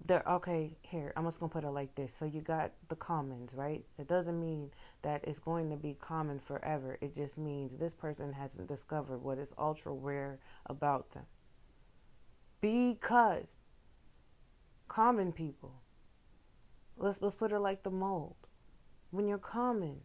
There, 0.06 0.22
okay, 0.28 0.76
here, 0.82 1.12
I'm 1.16 1.24
just 1.24 1.40
going 1.40 1.50
to 1.50 1.54
put 1.54 1.64
it 1.64 1.70
like 1.70 1.94
this. 1.94 2.12
So 2.18 2.24
you 2.26 2.40
got 2.40 2.72
the 2.88 2.96
commons, 2.96 3.52
right? 3.54 3.84
It 3.98 4.06
doesn't 4.06 4.38
mean 4.38 4.70
that 5.02 5.24
it's 5.24 5.38
going 5.38 5.70
to 5.70 5.76
be 5.76 5.96
common 6.00 6.38
forever. 6.40 6.98
It 7.00 7.14
just 7.14 7.38
means 7.38 7.74
this 7.74 7.94
person 7.94 8.32
hasn't 8.32 8.68
discovered 8.68 9.18
what 9.22 9.38
is 9.38 9.52
ultra 9.56 9.92
rare 9.92 10.40
about 10.66 11.12
them. 11.12 11.24
Because 12.60 13.58
common 14.88 15.32
people, 15.32 15.82
let's 16.96 17.20
let's 17.20 17.34
put 17.34 17.52
it 17.52 17.58
like 17.58 17.82
the 17.82 17.90
mold. 17.90 18.36
When 19.10 19.26
you're 19.28 19.38
common, 19.38 20.00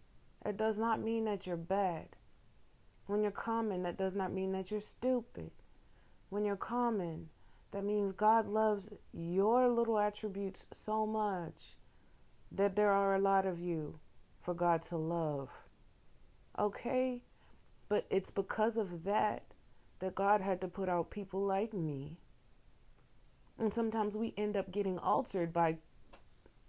it 0.46 0.58
does 0.58 0.77
not 0.77 1.01
mean 1.01 1.25
that 1.25 1.46
you're 1.46 1.58
bad. 1.58 2.08
When 3.08 3.22
you're 3.22 3.31
common, 3.31 3.84
that 3.84 3.98
does 3.98 4.15
not 4.15 4.31
mean 4.31 4.51
that 4.51 4.72
you're 4.72 4.81
stupid. 4.81 5.51
When 6.29 6.46
you're 6.46 6.55
common, 6.55 7.29
that 7.72 7.84
means 7.84 8.14
God 8.14 8.48
loves 8.48 8.90
your 9.14 9.68
little 9.70 10.00
attributes 10.00 10.66
so 10.72 11.06
much 11.06 11.76
that 12.52 12.76
there 12.76 12.92
are 12.92 13.16
a 13.16 13.20
lot 13.20 13.46
of 13.46 13.60
you 13.60 14.00
for 14.42 14.54
God 14.54 14.82
to 14.84 14.98
love. 14.98 15.50
Okay? 16.58 17.22
But 17.88 18.06
it's 18.10 18.32
because 18.32 18.78
of 18.78 19.04
that 19.04 19.44
that 20.00 20.16
God 20.16 20.42
had 20.42 20.62
to 20.62 20.68
put 20.68 20.90
out 20.90 21.12
people 21.12 21.46
like 21.46 21.74
me. 21.74 22.18
And 23.60 23.74
sometimes 23.74 24.16
we 24.16 24.34
end 24.38 24.56
up 24.56 24.72
getting 24.72 24.98
altered 24.98 25.54
by 25.54 25.78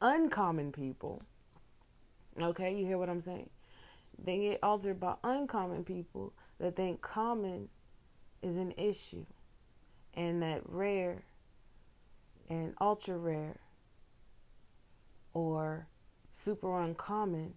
uncommon 0.03 0.73
people. 0.73 1.23
Okay, 2.41 2.75
you 2.75 2.85
hear 2.85 2.99
what 2.99 3.09
I'm 3.09 3.21
saying? 3.21 3.49
They 4.23 4.39
get 4.39 4.59
altered 4.63 5.01
by 5.01 5.15
uncommon 5.25 5.85
people 5.85 6.33
that 6.59 6.77
think 6.77 7.01
common 7.01 7.69
is 8.43 8.57
an 8.57 8.73
issue 8.77 9.25
and 10.15 10.43
that 10.43 10.63
rare 10.65 11.23
and 12.49 12.75
ultra 12.81 13.17
rare 13.17 13.61
or 15.33 15.87
super 16.33 16.81
uncommon 16.81 17.55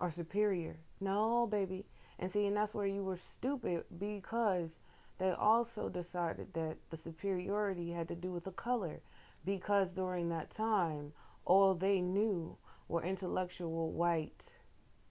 are 0.00 0.10
superior. 0.10 0.76
No, 1.00 1.46
baby. 1.46 1.84
And 2.18 2.30
see, 2.30 2.46
and 2.46 2.56
that's 2.56 2.74
where 2.74 2.86
you 2.86 3.02
were 3.02 3.16
stupid 3.16 3.84
because 3.98 4.78
they 5.18 5.30
also 5.30 5.88
decided 5.88 6.52
that 6.54 6.76
the 6.90 6.96
superiority 6.96 7.90
had 7.90 8.08
to 8.08 8.14
do 8.14 8.32
with 8.32 8.44
the 8.44 8.50
color 8.52 9.00
because 9.44 9.90
during 9.90 10.28
that 10.28 10.50
time, 10.50 11.12
all 11.44 11.74
they 11.74 12.00
knew 12.00 12.56
were 12.88 13.02
intellectual 13.02 13.90
white 13.92 14.44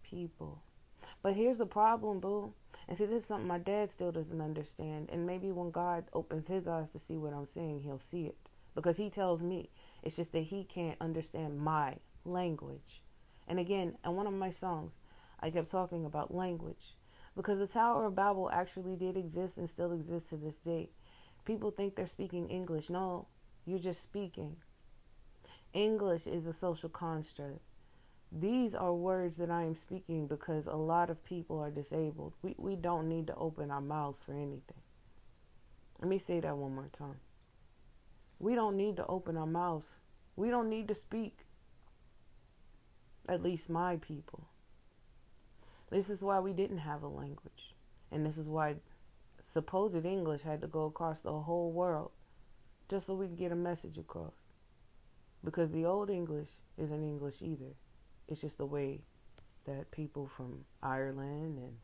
people. 0.03 0.61
But 1.21 1.33
here's 1.33 1.57
the 1.57 1.65
problem, 1.65 2.19
boo. 2.19 2.53
And 2.89 2.97
see, 2.97 3.05
this 3.05 3.21
is 3.21 3.27
something 3.27 3.47
my 3.47 3.59
dad 3.59 3.91
still 3.91 4.11
doesn't 4.11 4.41
understand. 4.41 5.09
And 5.11 5.27
maybe 5.27 5.51
when 5.51 5.69
God 5.69 6.05
opens 6.11 6.47
his 6.47 6.67
eyes 6.67 6.89
to 6.91 6.99
see 6.99 7.17
what 7.17 7.33
I'm 7.33 7.45
saying, 7.45 7.81
he'll 7.83 7.99
see 7.99 8.25
it. 8.25 8.35
Because 8.73 8.97
he 8.97 9.11
tells 9.11 9.43
me 9.43 9.69
it's 10.01 10.15
just 10.15 10.31
that 10.31 10.39
he 10.39 10.63
can't 10.63 10.97
understand 10.99 11.59
my 11.59 11.97
language. 12.25 13.03
And 13.47 13.59
again, 13.59 13.95
in 14.03 14.15
one 14.15 14.25
of 14.25 14.33
my 14.33 14.49
songs, 14.49 14.93
I 15.39 15.51
kept 15.51 15.69
talking 15.69 16.05
about 16.05 16.33
language 16.33 16.97
because 17.35 17.59
the 17.59 17.67
Tower 17.67 18.05
of 18.05 18.15
Babel 18.15 18.49
actually 18.51 18.95
did 18.95 19.15
exist 19.15 19.57
and 19.57 19.69
still 19.69 19.91
exists 19.91 20.31
to 20.31 20.37
this 20.37 20.55
day. 20.55 20.89
People 21.45 21.69
think 21.69 21.95
they're 21.95 22.07
speaking 22.07 22.49
English. 22.49 22.89
No, 22.89 23.27
you're 23.65 23.77
just 23.77 24.01
speaking. 24.01 24.55
English 25.73 26.25
is 26.25 26.47
a 26.47 26.53
social 26.53 26.89
construct. 26.89 27.61
These 28.31 28.75
are 28.75 28.93
words 28.93 29.37
that 29.37 29.49
I 29.49 29.63
am 29.63 29.75
speaking 29.75 30.27
because 30.27 30.67
a 30.67 30.75
lot 30.75 31.09
of 31.09 31.23
people 31.25 31.59
are 31.59 31.71
disabled. 31.71 32.33
We, 32.43 32.55
we 32.57 32.75
don't 32.75 33.09
need 33.09 33.27
to 33.27 33.35
open 33.35 33.71
our 33.71 33.81
mouths 33.81 34.19
for 34.25 34.33
anything. 34.33 34.81
Let 35.99 36.09
me 36.09 36.19
say 36.19 36.39
that 36.39 36.55
one 36.55 36.75
more 36.75 36.89
time. 36.97 37.19
We 38.37 38.55
don't 38.55 38.77
need 38.77 38.97
to 38.97 39.07
open 39.07 39.35
our 39.35 39.47
mouths. 39.47 39.87
We 40.35 40.49
don't 40.49 40.69
need 40.69 40.87
to 40.89 40.95
speak. 40.95 41.39
At 43.27 43.43
least 43.43 43.69
my 43.69 43.97
people. 43.97 44.47
This 45.89 46.09
is 46.09 46.21
why 46.21 46.39
we 46.39 46.53
didn't 46.53 46.77
have 46.77 47.01
a 47.01 47.07
language. 47.07 47.73
And 48.11 48.25
this 48.25 48.37
is 48.37 48.47
why 48.47 48.75
supposed 49.53 50.05
English 50.05 50.41
had 50.41 50.61
to 50.61 50.67
go 50.67 50.85
across 50.85 51.17
the 51.23 51.31
whole 51.31 51.71
world 51.71 52.11
just 52.89 53.07
so 53.07 53.15
we 53.15 53.27
could 53.27 53.37
get 53.37 53.51
a 53.51 53.55
message 53.55 53.97
across. 53.97 54.33
Because 55.43 55.71
the 55.71 55.85
old 55.85 56.09
English 56.09 56.49
isn't 56.77 57.03
English 57.03 57.35
either. 57.41 57.73
It's 58.29 58.41
just 58.41 58.57
the 58.57 58.65
way 58.65 59.01
that 59.65 59.89
people 59.91 60.29
from 60.37 60.63
Ireland 60.83 61.57
and 61.57 61.77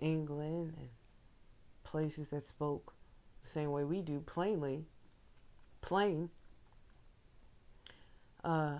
England 0.00 0.74
and 0.78 0.88
places 1.84 2.28
that 2.30 2.48
spoke 2.48 2.94
the 3.44 3.50
same 3.50 3.70
way 3.70 3.84
we 3.84 4.00
do, 4.00 4.20
plainly, 4.20 4.86
plain. 5.82 6.30
Uh, 8.42 8.78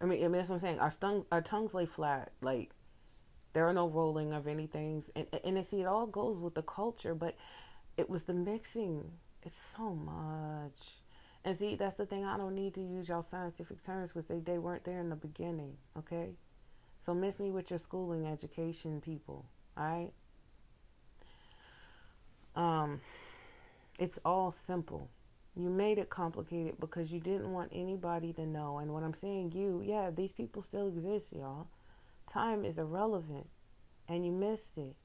I 0.00 0.04
mean, 0.04 0.18
I 0.18 0.28
mean 0.28 0.32
that's 0.32 0.48
what 0.48 0.56
I'm 0.56 0.60
saying. 0.60 0.80
Our 0.80 0.92
tongues, 1.00 1.24
our 1.30 1.42
tongues 1.42 1.72
lay 1.74 1.86
flat. 1.86 2.32
Like 2.42 2.70
there 3.52 3.68
are 3.68 3.72
no 3.72 3.88
rolling 3.88 4.32
of 4.32 4.48
anything, 4.48 5.04
and 5.14 5.26
and 5.44 5.64
see, 5.64 5.80
it 5.80 5.86
all 5.86 6.06
goes 6.06 6.38
with 6.38 6.54
the 6.54 6.62
culture. 6.62 7.14
But 7.14 7.36
it 7.96 8.10
was 8.10 8.22
the 8.24 8.34
mixing. 8.34 9.04
It's 9.44 9.60
so 9.76 9.94
much. 9.94 11.03
And 11.44 11.58
see, 11.58 11.76
that's 11.76 11.96
the 11.96 12.06
thing. 12.06 12.24
I 12.24 12.38
don't 12.38 12.54
need 12.54 12.74
to 12.74 12.80
use 12.80 13.08
y'all 13.08 13.26
scientific 13.30 13.84
terms 13.84 14.10
because 14.12 14.26
they, 14.28 14.38
they 14.38 14.58
weren't 14.58 14.84
there 14.84 15.00
in 15.00 15.10
the 15.10 15.16
beginning. 15.16 15.76
Okay? 15.98 16.30
So 17.04 17.12
miss 17.12 17.38
me 17.38 17.50
with 17.50 17.68
your 17.68 17.78
schooling 17.78 18.26
education 18.26 19.00
people. 19.02 19.44
Alright? 19.78 20.12
Um, 22.56 23.00
it's 23.98 24.18
all 24.24 24.54
simple. 24.66 25.10
You 25.54 25.68
made 25.68 25.98
it 25.98 26.08
complicated 26.08 26.80
because 26.80 27.12
you 27.12 27.20
didn't 27.20 27.52
want 27.52 27.70
anybody 27.72 28.32
to 28.32 28.46
know. 28.46 28.78
And 28.78 28.92
what 28.92 29.02
I'm 29.02 29.14
saying 29.14 29.52
you, 29.52 29.82
yeah, 29.84 30.10
these 30.10 30.32
people 30.32 30.62
still 30.62 30.88
exist, 30.88 31.32
y'all. 31.32 31.68
Time 32.32 32.64
is 32.64 32.78
irrelevant. 32.78 33.46
And 34.08 34.24
you 34.24 34.32
missed 34.32 34.76
it. 34.76 34.96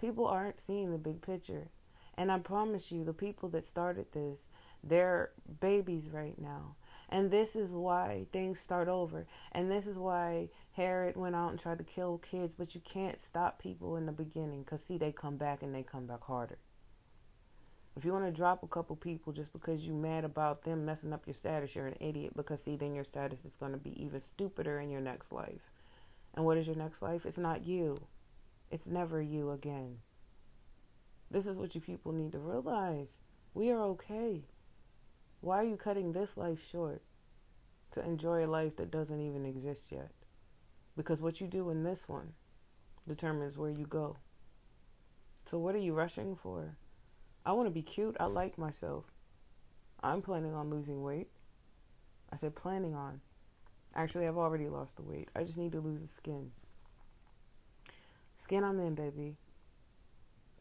People 0.00 0.26
aren't 0.26 0.60
seeing 0.66 0.90
the 0.90 0.98
big 0.98 1.20
picture. 1.22 1.68
And 2.16 2.32
I 2.32 2.38
promise 2.38 2.90
you, 2.90 3.04
the 3.04 3.12
people 3.12 3.48
that 3.50 3.64
started 3.64 4.06
this 4.12 4.40
they're 4.86 5.30
babies 5.60 6.08
right 6.12 6.38
now. 6.38 6.76
And 7.10 7.30
this 7.30 7.54
is 7.54 7.70
why 7.70 8.26
things 8.32 8.58
start 8.60 8.88
over. 8.88 9.26
And 9.52 9.70
this 9.70 9.86
is 9.86 9.96
why 9.96 10.48
Herod 10.72 11.16
went 11.16 11.36
out 11.36 11.50
and 11.50 11.60
tried 11.60 11.78
to 11.78 11.84
kill 11.84 12.18
kids. 12.18 12.54
But 12.56 12.74
you 12.74 12.80
can't 12.80 13.20
stop 13.20 13.60
people 13.60 13.96
in 13.96 14.06
the 14.06 14.12
beginning 14.12 14.62
because, 14.62 14.82
see, 14.82 14.98
they 14.98 15.12
come 15.12 15.36
back 15.36 15.62
and 15.62 15.74
they 15.74 15.82
come 15.82 16.06
back 16.06 16.22
harder. 16.22 16.58
If 17.96 18.04
you 18.04 18.12
want 18.12 18.24
to 18.24 18.32
drop 18.32 18.62
a 18.62 18.68
couple 18.68 18.96
people 18.96 19.32
just 19.32 19.52
because 19.52 19.82
you're 19.82 19.94
mad 19.94 20.24
about 20.24 20.64
them 20.64 20.84
messing 20.84 21.12
up 21.12 21.26
your 21.26 21.34
status, 21.34 21.74
you're 21.74 21.86
an 21.86 21.96
idiot 22.00 22.32
because, 22.34 22.60
see, 22.60 22.74
then 22.74 22.94
your 22.94 23.04
status 23.04 23.44
is 23.44 23.54
going 23.60 23.72
to 23.72 23.78
be 23.78 24.02
even 24.02 24.20
stupider 24.20 24.80
in 24.80 24.90
your 24.90 25.00
next 25.00 25.30
life. 25.30 25.70
And 26.34 26.44
what 26.44 26.56
is 26.56 26.66
your 26.66 26.74
next 26.74 27.00
life? 27.00 27.24
It's 27.24 27.38
not 27.38 27.64
you, 27.64 28.00
it's 28.72 28.86
never 28.86 29.22
you 29.22 29.52
again. 29.52 29.98
This 31.30 31.46
is 31.46 31.56
what 31.56 31.76
you 31.76 31.80
people 31.80 32.12
need 32.12 32.32
to 32.32 32.38
realize. 32.38 33.08
We 33.54 33.70
are 33.70 33.80
okay. 33.82 34.42
Why 35.44 35.58
are 35.58 35.64
you 35.64 35.76
cutting 35.76 36.12
this 36.12 36.38
life 36.38 36.58
short 36.72 37.02
to 37.90 38.02
enjoy 38.02 38.46
a 38.46 38.48
life 38.48 38.76
that 38.76 38.90
doesn't 38.90 39.20
even 39.20 39.44
exist 39.44 39.92
yet? 39.92 40.10
Because 40.96 41.20
what 41.20 41.38
you 41.38 41.46
do 41.46 41.68
in 41.68 41.84
this 41.84 42.00
one 42.06 42.32
determines 43.06 43.58
where 43.58 43.68
you 43.68 43.84
go. 43.84 44.16
So, 45.50 45.58
what 45.58 45.74
are 45.74 45.80
you 45.86 45.92
rushing 45.92 46.34
for? 46.34 46.78
I 47.44 47.52
want 47.52 47.66
to 47.66 47.70
be 47.70 47.82
cute. 47.82 48.16
I 48.18 48.24
like 48.24 48.56
myself. 48.56 49.04
I'm 50.02 50.22
planning 50.22 50.54
on 50.54 50.70
losing 50.70 51.02
weight. 51.02 51.28
I 52.32 52.38
said 52.38 52.54
planning 52.54 52.94
on. 52.94 53.20
Actually, 53.94 54.26
I've 54.26 54.38
already 54.38 54.70
lost 54.70 54.96
the 54.96 55.02
weight. 55.02 55.28
I 55.36 55.44
just 55.44 55.58
need 55.58 55.72
to 55.72 55.80
lose 55.80 56.00
the 56.00 56.08
skin. 56.08 56.52
Skin 58.42 58.64
I'm 58.64 58.80
in, 58.80 58.94
baby. 58.94 59.36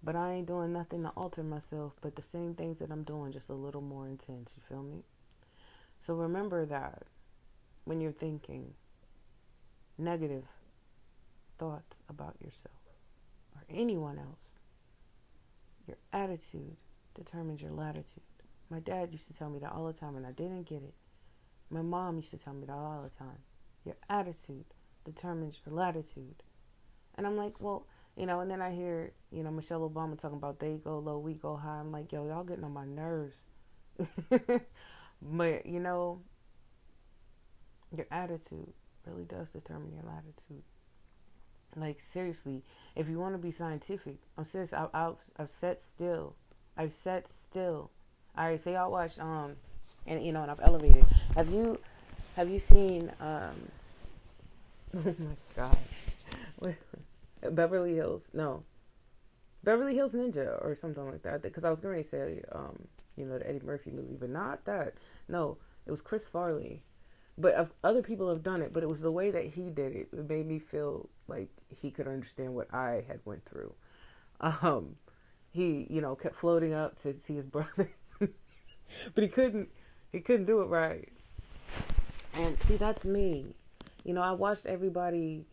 But 0.03 0.15
I 0.17 0.33
ain't 0.33 0.47
doing 0.47 0.73
nothing 0.73 1.03
to 1.03 1.09
alter 1.15 1.43
myself, 1.43 1.93
but 2.01 2.15
the 2.15 2.21
same 2.21 2.55
things 2.55 2.79
that 2.79 2.91
I'm 2.91 3.03
doing, 3.03 3.31
just 3.31 3.49
a 3.49 3.53
little 3.53 3.81
more 3.81 4.07
intense. 4.07 4.51
You 4.55 4.63
feel 4.67 4.83
me? 4.83 5.03
So 6.05 6.13
remember 6.13 6.65
that 6.65 7.03
when 7.85 8.01
you're 8.01 8.11
thinking 8.11 8.73
negative 9.97 10.43
thoughts 11.57 12.01
about 12.09 12.35
yourself 12.41 12.75
or 13.55 13.63
anyone 13.69 14.17
else, 14.17 14.59
your 15.87 15.97
attitude 16.11 16.75
determines 17.15 17.61
your 17.61 17.71
latitude. 17.71 18.23
My 18.69 18.79
dad 18.79 19.09
used 19.11 19.27
to 19.27 19.33
tell 19.33 19.49
me 19.49 19.59
that 19.59 19.71
all 19.71 19.87
the 19.87 19.93
time, 19.93 20.15
and 20.15 20.25
I 20.25 20.31
didn't 20.31 20.63
get 20.63 20.81
it. 20.81 20.93
My 21.69 21.81
mom 21.81 22.17
used 22.17 22.31
to 22.31 22.37
tell 22.37 22.53
me 22.53 22.65
that 22.65 22.73
all 22.73 23.03
the 23.03 23.23
time. 23.23 23.39
Your 23.85 23.95
attitude 24.09 24.65
determines 25.05 25.55
your 25.65 25.75
latitude. 25.75 26.43
And 27.15 27.27
I'm 27.27 27.37
like, 27.37 27.59
well, 27.59 27.85
you 28.17 28.25
know, 28.25 28.41
and 28.41 28.49
then 28.51 28.61
I 28.61 28.71
hear, 28.71 29.11
you 29.31 29.43
know, 29.43 29.51
Michelle 29.51 29.89
Obama 29.89 30.19
talking 30.19 30.37
about 30.37 30.59
they 30.59 30.73
go 30.83 30.99
low, 30.99 31.17
we 31.17 31.33
go 31.33 31.55
high. 31.55 31.79
I'm 31.79 31.91
like, 31.91 32.11
yo, 32.11 32.27
y'all 32.27 32.43
getting 32.43 32.63
on 32.63 32.73
my 32.73 32.85
nerves. 32.85 33.35
But 35.21 35.65
you 35.65 35.79
know, 35.79 36.21
your 37.95 38.07
attitude 38.11 38.73
really 39.05 39.23
does 39.23 39.47
determine 39.49 39.93
your 39.93 40.03
latitude. 40.03 40.63
Like 41.75 41.99
seriously, 42.13 42.63
if 42.95 43.07
you 43.09 43.19
want 43.19 43.33
to 43.33 43.37
be 43.39 43.51
scientific, 43.51 44.17
I'm 44.37 44.45
serious. 44.45 44.73
I, 44.73 44.87
I've 44.93 45.15
I've 45.37 45.51
sat 45.59 45.79
still. 45.81 46.35
I've 46.77 46.93
sat 47.03 47.27
still. 47.49 47.89
All 48.37 48.45
right, 48.45 48.63
so 48.63 48.71
y'all 48.71 48.91
watch 48.91 49.17
um, 49.19 49.55
and 50.07 50.23
you 50.25 50.31
know, 50.31 50.41
and 50.43 50.51
I've 50.51 50.59
elevated. 50.61 51.05
Have 51.35 51.49
you 51.49 51.79
have 52.35 52.49
you 52.49 52.59
seen 52.59 53.11
um? 53.19 53.71
Oh 54.95 55.15
my 55.19 55.35
gosh, 55.55 55.77
Beverly 57.51 57.95
Hills? 57.95 58.23
No, 58.33 58.63
Beverly 59.63 59.95
Hills 59.95 60.13
Ninja 60.13 60.63
or 60.63 60.75
something 60.79 61.05
like 61.05 61.23
that. 61.23 61.41
Because 61.41 61.63
I 61.63 61.69
was 61.69 61.79
going 61.79 62.03
to 62.03 62.09
say 62.09 62.41
um, 62.51 62.77
you 63.15 63.25
know, 63.25 63.37
the 63.37 63.47
Eddie 63.47 63.61
Murphy 63.63 63.91
movie, 63.91 64.17
but 64.19 64.29
not 64.29 64.65
that. 64.65 64.93
No, 65.27 65.57
it 65.85 65.91
was 65.91 66.01
Chris 66.01 66.23
Farley 66.23 66.83
but 67.37 67.71
other 67.83 68.01
people 68.01 68.29
have 68.29 68.43
done 68.43 68.61
it 68.61 68.73
but 68.73 68.83
it 68.83 68.89
was 68.89 69.01
the 69.01 69.11
way 69.11 69.31
that 69.31 69.45
he 69.45 69.69
did 69.69 69.95
it 69.95 70.07
it 70.11 70.29
made 70.29 70.45
me 70.45 70.59
feel 70.59 71.09
like 71.27 71.49
he 71.81 71.89
could 71.89 72.07
understand 72.07 72.53
what 72.53 72.71
i 72.73 73.03
had 73.07 73.19
went 73.25 73.43
through 73.45 73.73
um 74.41 74.95
he 75.51 75.87
you 75.89 76.01
know 76.01 76.15
kept 76.15 76.35
floating 76.35 76.73
up 76.73 77.01
to 77.01 77.15
see 77.25 77.35
his 77.35 77.45
brother 77.45 77.89
but 78.19 79.23
he 79.23 79.27
couldn't 79.27 79.69
he 80.11 80.19
couldn't 80.19 80.45
do 80.45 80.61
it 80.61 80.65
right 80.65 81.09
and 82.33 82.57
see 82.67 82.75
that's 82.75 83.03
me 83.03 83.55
you 84.03 84.13
know 84.13 84.21
i 84.21 84.31
watched 84.31 84.65
everybody 84.65 85.43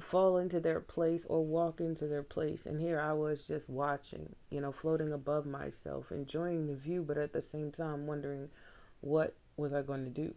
fall 0.00 0.38
into 0.38 0.58
their 0.58 0.80
place 0.80 1.22
or 1.26 1.44
walk 1.44 1.80
into 1.80 2.06
their 2.06 2.22
place 2.22 2.60
and 2.66 2.80
here 2.80 2.98
i 3.00 3.12
was 3.12 3.38
just 3.46 3.68
watching 3.68 4.34
you 4.50 4.60
know 4.60 4.72
floating 4.72 5.12
above 5.12 5.46
myself 5.46 6.10
enjoying 6.10 6.66
the 6.66 6.74
view 6.74 7.04
but 7.06 7.16
at 7.16 7.32
the 7.32 7.42
same 7.42 7.70
time 7.70 8.06
wondering 8.06 8.48
what 9.00 9.34
was 9.56 9.72
i 9.72 9.82
going 9.82 10.04
to 10.04 10.10
do 10.10 10.34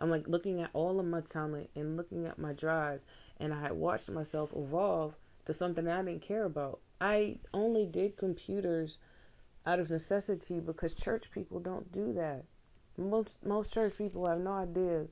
I'm 0.00 0.08
like 0.08 0.26
looking 0.26 0.62
at 0.62 0.70
all 0.72 0.98
of 0.98 1.04
my 1.04 1.20
talent 1.20 1.68
and 1.76 1.96
looking 1.96 2.26
at 2.26 2.38
my 2.38 2.54
drive, 2.54 3.00
and 3.38 3.52
I 3.52 3.60
had 3.60 3.72
watched 3.72 4.08
myself 4.08 4.50
evolve 4.56 5.14
to 5.44 5.52
something 5.52 5.86
I 5.86 6.02
didn't 6.02 6.22
care 6.22 6.44
about. 6.44 6.80
I 7.00 7.36
only 7.52 7.84
did 7.84 8.16
computers 8.16 8.96
out 9.66 9.78
of 9.78 9.90
necessity 9.90 10.58
because 10.58 10.94
church 10.94 11.24
people 11.32 11.60
don't 11.60 11.92
do 11.92 12.14
that. 12.14 12.44
Most 12.96 13.30
most 13.44 13.72
church 13.72 13.94
people 13.98 14.26
have 14.26 14.40
no 14.40 14.52
idea 14.52 15.06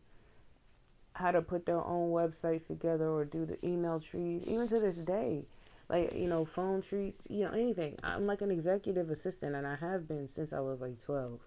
how 1.18 1.32
to 1.32 1.42
put 1.42 1.66
their 1.66 1.84
own 1.84 2.10
websites 2.10 2.68
together 2.68 3.08
or 3.08 3.24
do 3.24 3.44
the 3.44 3.58
email 3.66 3.98
trees, 3.98 4.42
even 4.46 4.68
to 4.68 4.78
this 4.78 4.94
day. 4.94 5.44
Like, 5.88 6.12
you 6.14 6.28
know, 6.28 6.44
phone 6.44 6.82
trees, 6.82 7.14
you 7.28 7.44
know, 7.44 7.50
anything. 7.50 7.96
I'm 8.04 8.26
like 8.26 8.40
an 8.40 8.52
executive 8.52 9.10
assistant 9.10 9.56
and 9.56 9.66
I 9.66 9.74
have 9.74 10.06
been 10.06 10.28
since 10.32 10.52
I 10.52 10.60
was 10.60 10.80
like 10.80 11.02
12, 11.04 11.40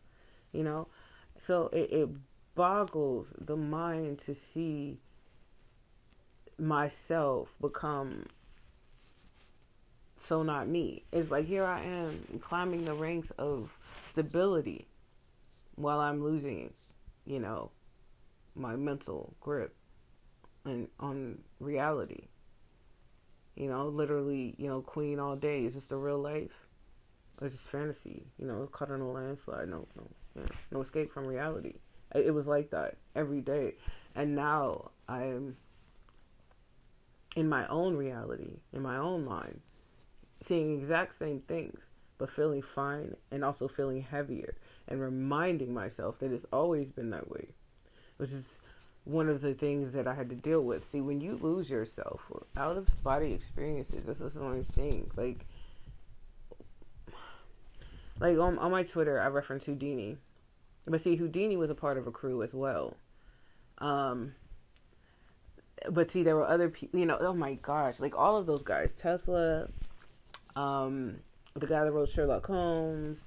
you 0.52 0.64
know? 0.64 0.88
So 1.48 1.70
it, 1.72 1.90
it 1.92 2.10
boggles 2.54 3.28
the 3.40 3.56
mind 3.56 4.20
to 4.26 4.36
see 4.36 5.00
myself 6.58 7.50
become 7.62 8.26
so 10.28 10.44
not 10.44 10.68
me. 10.68 11.04
It's 11.12 11.32
like 11.32 11.46
here 11.46 11.66
I 11.66 11.84
am 11.84 12.42
climbing 12.42 12.84
the 12.84 12.94
ranks 12.94 13.32
of 13.38 13.72
stability 14.10 14.88
while 15.76 16.00
I'm 16.00 16.24
losing, 16.24 16.74
you 17.26 17.40
know, 17.40 17.72
my 18.56 18.76
mental 18.76 19.34
grip 19.40 19.76
and 20.66 20.88
on 21.00 21.40
reality. 21.60 22.28
You 23.56 23.70
know, 23.70 23.88
literally, 23.88 24.56
you 24.58 24.68
know, 24.68 24.82
queen 24.82 25.20
all 25.20 25.36
day. 25.36 25.66
Is 25.66 25.74
this 25.74 25.86
the 25.86 25.98
real 25.98 26.20
life? 26.20 26.52
Or 27.42 27.50
this 27.50 27.60
fantasy? 27.72 28.24
You 28.38 28.48
know, 28.48 28.68
caught 28.72 28.90
in 28.90 29.02
a 29.02 29.12
landslide. 29.12 29.70
No, 29.70 29.88
no, 29.96 30.08
yeah, 30.36 30.48
no 30.72 30.82
escape 30.82 31.14
from 31.14 31.28
reality. 31.28 31.76
It 32.14 32.34
was 32.34 32.48
like 32.48 32.72
that 32.72 32.98
every 33.16 33.42
day. 33.42 33.76
And 34.16 34.36
now 34.36 34.92
I'm 35.08 35.56
in 37.36 37.48
my 37.48 37.68
own 37.68 37.96
reality, 37.96 38.60
in 38.74 38.82
my 38.82 38.98
own 38.98 39.24
mind, 39.24 39.62
seeing 40.42 40.80
exact 40.80 41.18
same 41.18 41.40
things, 41.48 41.80
but 42.18 42.30
feeling 42.30 42.62
fine 42.62 43.16
and 43.32 43.44
also 43.44 43.68
feeling 43.68 44.02
heavier 44.02 44.56
and 44.88 45.00
reminding 45.00 45.74
myself 45.74 46.20
that 46.20 46.34
it's 46.34 46.46
always 46.52 46.90
been 46.90 47.10
that 47.12 47.30
way, 47.30 47.48
which 48.22 48.32
is 48.32 48.46
one 49.04 49.28
of 49.28 49.42
the 49.42 49.54
things 49.54 49.94
that 49.94 50.08
I 50.08 50.14
had 50.14 50.30
to 50.30 50.36
deal 50.36 50.62
with. 50.62 50.90
See, 50.90 51.02
when 51.02 51.20
you 51.20 51.40
lose 51.42 51.70
yourself 51.70 52.22
out 52.56 52.78
of 52.78 52.88
body 53.04 53.34
experiences, 53.34 54.06
this 54.06 54.22
is 54.22 54.36
what 54.36 54.54
I'm 54.54 54.66
saying. 54.66 55.12
Like, 55.16 55.46
like 58.20 58.38
on, 58.38 58.60
on 58.60 58.72
my 58.72 58.84
Twitter, 58.84 59.20
I 59.20 59.28
reference 59.28 59.64
Houdini 59.64 60.18
but 60.86 61.02
see, 61.02 61.16
Houdini 61.16 61.58
was 61.58 61.70
a 61.70 61.76
part 61.76 61.98
of 61.98 62.08
a 62.08 62.12
crew 62.12 62.42
as 62.44 62.54
well. 62.54 62.96
Um, 63.78 64.34
but 65.90 66.12
see, 66.12 66.24
there 66.24 66.36
were 66.36 66.48
other 66.48 66.70
people. 66.70 67.00
You 67.00 67.06
know, 67.06 67.18
oh 67.20 67.34
my 67.34 67.56
gosh, 67.56 68.00
like 68.00 68.16
all 68.16 68.38
of 68.38 68.46
those 68.46 68.64
guys, 68.64 68.94
Tesla, 68.94 69.68
um, 70.56 71.18
the 71.56 71.68
guy 71.68 71.84
that 71.84 71.92
wrote 71.92 72.10
Sherlock 72.10 72.46
Holmes. 72.46 73.20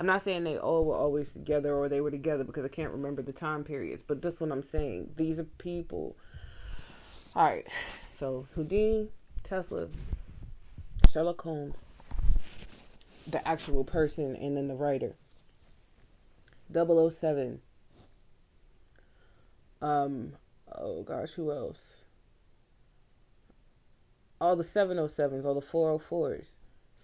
I'm 0.00 0.06
not 0.06 0.24
saying 0.24 0.44
they 0.44 0.56
all 0.56 0.86
were 0.86 0.96
always 0.96 1.30
together 1.30 1.74
or 1.74 1.90
they 1.90 2.00
were 2.00 2.10
together 2.10 2.42
because 2.42 2.64
I 2.64 2.68
can't 2.68 2.90
remember 2.90 3.20
the 3.20 3.34
time 3.34 3.64
periods. 3.64 4.02
But 4.02 4.22
that's 4.22 4.40
what 4.40 4.50
I'm 4.50 4.62
saying. 4.62 5.10
These 5.14 5.38
are 5.38 5.44
people. 5.58 6.16
All 7.36 7.44
right, 7.44 7.66
so 8.18 8.46
Houdini, 8.54 9.10
Tesla, 9.44 9.88
Sherlock 11.12 11.42
Holmes, 11.42 11.74
the 13.26 13.46
actual 13.46 13.84
person, 13.84 14.36
and 14.36 14.56
then 14.56 14.68
the 14.68 14.74
writer. 14.74 15.16
007. 16.72 17.60
Um, 19.82 20.32
oh 20.74 21.02
gosh, 21.02 21.32
who 21.32 21.52
else? 21.52 21.82
All 24.40 24.56
the 24.56 24.64
707s, 24.64 25.44
all 25.44 25.54
the 25.54 25.60
404s. 25.60 26.46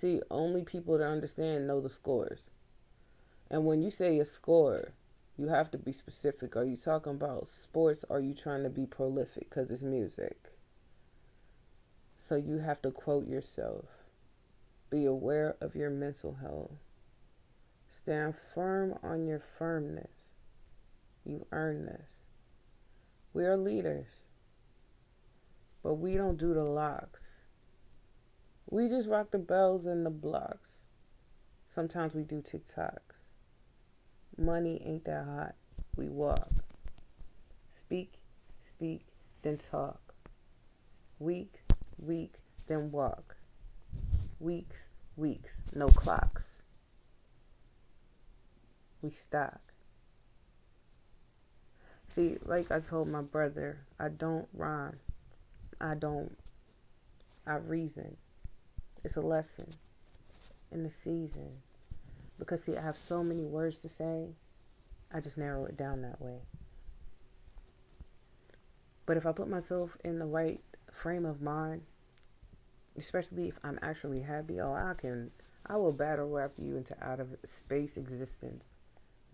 See, 0.00 0.22
only 0.30 0.62
people 0.62 0.96
that 0.96 1.04
understand 1.04 1.66
know 1.66 1.82
the 1.82 1.90
scores. 1.90 2.40
And 3.50 3.64
when 3.64 3.82
you 3.82 3.90
say 3.90 4.18
a 4.18 4.24
score, 4.24 4.92
you 5.36 5.48
have 5.48 5.70
to 5.70 5.78
be 5.78 5.92
specific. 5.92 6.56
Are 6.56 6.64
you 6.64 6.76
talking 6.76 7.12
about 7.12 7.48
sports? 7.62 8.04
Or 8.08 8.16
are 8.16 8.20
you 8.20 8.34
trying 8.34 8.62
to 8.64 8.70
be 8.70 8.86
prolific 8.86 9.50
because 9.50 9.70
it's 9.70 9.82
music? 9.82 10.36
So 12.16 12.34
you 12.34 12.58
have 12.58 12.82
to 12.82 12.90
quote 12.90 13.28
yourself. 13.28 13.84
Be 14.90 15.04
aware 15.04 15.56
of 15.60 15.76
your 15.76 15.90
mental 15.90 16.34
health. 16.40 16.72
Stand 18.02 18.34
firm 18.54 18.98
on 19.02 19.26
your 19.26 19.42
firmness. 19.58 20.10
You 21.24 21.46
earn 21.52 21.86
this. 21.86 22.08
We 23.32 23.44
are 23.44 23.56
leaders, 23.56 24.06
but 25.82 25.94
we 25.94 26.14
don't 26.14 26.38
do 26.38 26.54
the 26.54 26.64
locks. 26.64 27.20
We 28.70 28.88
just 28.88 29.08
rock 29.08 29.30
the 29.30 29.38
bells 29.38 29.86
and 29.86 30.06
the 30.06 30.10
blocks. 30.10 30.70
Sometimes 31.74 32.14
we 32.14 32.22
do 32.22 32.42
TikToks. 32.42 33.05
Money 34.38 34.82
ain't 34.84 35.04
that 35.04 35.24
hot. 35.24 35.54
We 35.96 36.08
walk. 36.08 36.50
Speak, 37.70 38.14
speak, 38.60 39.06
then 39.42 39.60
talk. 39.70 40.14
Week, 41.18 41.54
week, 41.98 42.34
then 42.66 42.90
walk. 42.90 43.36
Weeks, 44.40 44.76
weeks, 45.16 45.52
no 45.74 45.88
clocks 45.88 46.42
we 49.06 49.12
stuck. 49.12 49.60
See, 52.08 52.38
like 52.44 52.72
I 52.72 52.80
told 52.80 53.08
my 53.08 53.20
brother, 53.20 53.78
I 54.00 54.08
don't 54.08 54.48
rhyme. 54.52 54.98
I 55.80 55.94
don't. 55.94 56.36
I 57.46 57.56
reason. 57.56 58.16
It's 59.04 59.16
a 59.16 59.20
lesson 59.20 59.74
in 60.72 60.82
the 60.82 60.90
season. 60.90 61.62
Because, 62.38 62.62
see, 62.62 62.76
I 62.76 62.82
have 62.82 62.98
so 63.08 63.22
many 63.22 63.44
words 63.44 63.78
to 63.80 63.88
say, 63.88 64.26
I 65.12 65.20
just 65.20 65.38
narrow 65.38 65.64
it 65.66 65.76
down 65.76 66.02
that 66.02 66.20
way. 66.20 66.38
But 69.06 69.16
if 69.16 69.24
I 69.24 69.32
put 69.32 69.48
myself 69.48 69.96
in 70.04 70.18
the 70.18 70.26
right 70.26 70.60
frame 70.92 71.24
of 71.24 71.40
mind, 71.40 71.82
especially 72.98 73.48
if 73.48 73.58
I'm 73.62 73.78
actually 73.82 74.20
happy, 74.20 74.60
oh, 74.60 74.72
I 74.72 74.94
can, 74.98 75.30
I 75.66 75.76
will 75.76 75.92
battle 75.92 76.28
rap 76.28 76.52
you 76.58 76.76
into 76.76 76.94
out 77.02 77.20
of 77.20 77.28
space 77.46 77.96
existence 77.96 78.64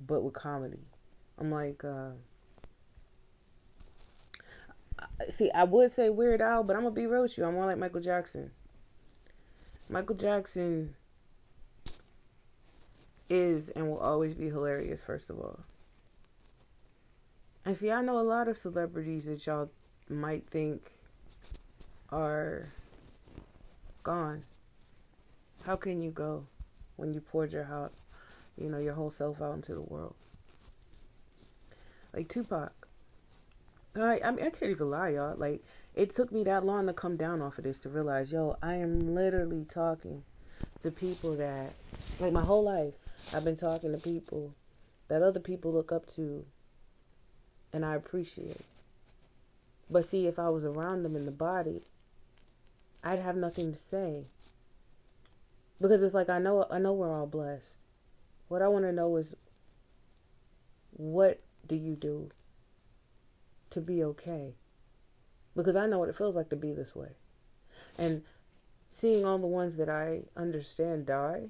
but 0.06 0.22
with 0.22 0.34
comedy. 0.34 0.80
I'm 1.38 1.50
like, 1.50 1.82
uh, 1.84 2.10
see, 5.30 5.50
I 5.50 5.64
would 5.64 5.92
say 5.94 6.08
Weird 6.10 6.40
Al, 6.42 6.62
but 6.62 6.76
I'm 6.76 6.82
gonna 6.82 6.94
be 6.94 7.06
real 7.06 7.22
with 7.22 7.36
you. 7.38 7.44
I'm 7.44 7.54
more 7.54 7.66
like 7.66 7.78
Michael 7.78 8.00
Jackson. 8.00 8.50
Michael 9.88 10.16
Jackson 10.16 10.94
is 13.32 13.68
and 13.70 13.88
will 13.88 13.98
always 13.98 14.34
be 14.34 14.46
hilarious, 14.46 15.00
first 15.00 15.30
of 15.30 15.38
all. 15.38 15.60
And 17.64 17.76
see, 17.76 17.90
I 17.90 18.02
know 18.02 18.18
a 18.18 18.22
lot 18.22 18.48
of 18.48 18.58
celebrities 18.58 19.24
that 19.24 19.46
y'all 19.46 19.70
might 20.08 20.48
think 20.50 20.92
are 22.10 22.72
gone. 24.02 24.44
How 25.64 25.76
can 25.76 26.02
you 26.02 26.10
go 26.10 26.46
when 26.96 27.14
you 27.14 27.20
poured 27.20 27.52
your 27.52 27.64
heart 27.64 27.92
you 28.56 28.68
know, 28.68 28.78
your 28.78 28.94
whole 28.94 29.10
self 29.10 29.40
out 29.40 29.54
into 29.54 29.74
the 29.74 29.80
world. 29.80 30.14
Like 32.14 32.28
Tupac. 32.28 32.72
I, 33.94 34.20
I 34.24 34.30
mean, 34.30 34.46
I 34.46 34.50
can't 34.50 34.70
even 34.70 34.90
lie, 34.90 35.10
y'all. 35.10 35.36
Like, 35.36 35.62
it 35.94 36.14
took 36.14 36.32
me 36.32 36.44
that 36.44 36.64
long 36.64 36.86
to 36.86 36.94
come 36.94 37.16
down 37.16 37.42
off 37.42 37.58
of 37.58 37.64
this 37.64 37.78
to 37.80 37.90
realize, 37.90 38.32
yo, 38.32 38.56
I 38.62 38.76
am 38.76 39.14
literally 39.14 39.66
talking 39.66 40.22
to 40.80 40.90
people 40.90 41.36
that, 41.36 41.74
like, 42.18 42.32
my 42.32 42.42
whole 42.42 42.64
life, 42.64 42.94
I've 43.32 43.44
been 43.44 43.56
talking 43.56 43.92
to 43.92 43.98
people 43.98 44.54
that 45.08 45.22
other 45.22 45.40
people 45.40 45.72
look 45.72 45.92
up 45.92 46.06
to 46.14 46.44
and 47.72 47.84
I 47.84 47.94
appreciate. 47.94 48.60
But 49.90 50.06
see, 50.06 50.26
if 50.26 50.38
I 50.38 50.48
was 50.48 50.64
around 50.64 51.02
them 51.02 51.16
in 51.16 51.26
the 51.26 51.30
body, 51.32 51.82
I'd 53.04 53.18
have 53.18 53.36
nothing 53.36 53.72
to 53.72 53.78
say. 53.78 54.24
Because 55.80 56.02
it's 56.02 56.14
like 56.14 56.28
I 56.28 56.38
know 56.38 56.66
I 56.70 56.78
know 56.78 56.92
we're 56.92 57.12
all 57.12 57.26
blessed. 57.26 57.74
What 58.48 58.62
I 58.62 58.68
want 58.68 58.84
to 58.84 58.92
know 58.92 59.16
is 59.16 59.34
what 60.92 61.40
do 61.66 61.74
you 61.74 61.96
do 61.96 62.30
to 63.70 63.80
be 63.80 64.04
okay? 64.04 64.54
Because 65.56 65.76
I 65.76 65.86
know 65.86 65.98
what 65.98 66.08
it 66.08 66.16
feels 66.16 66.36
like 66.36 66.50
to 66.50 66.56
be 66.56 66.72
this 66.72 66.94
way. 66.94 67.08
And 67.98 68.22
seeing 68.90 69.24
all 69.24 69.38
the 69.38 69.46
ones 69.46 69.76
that 69.76 69.88
I 69.88 70.20
understand 70.36 71.06
die 71.06 71.48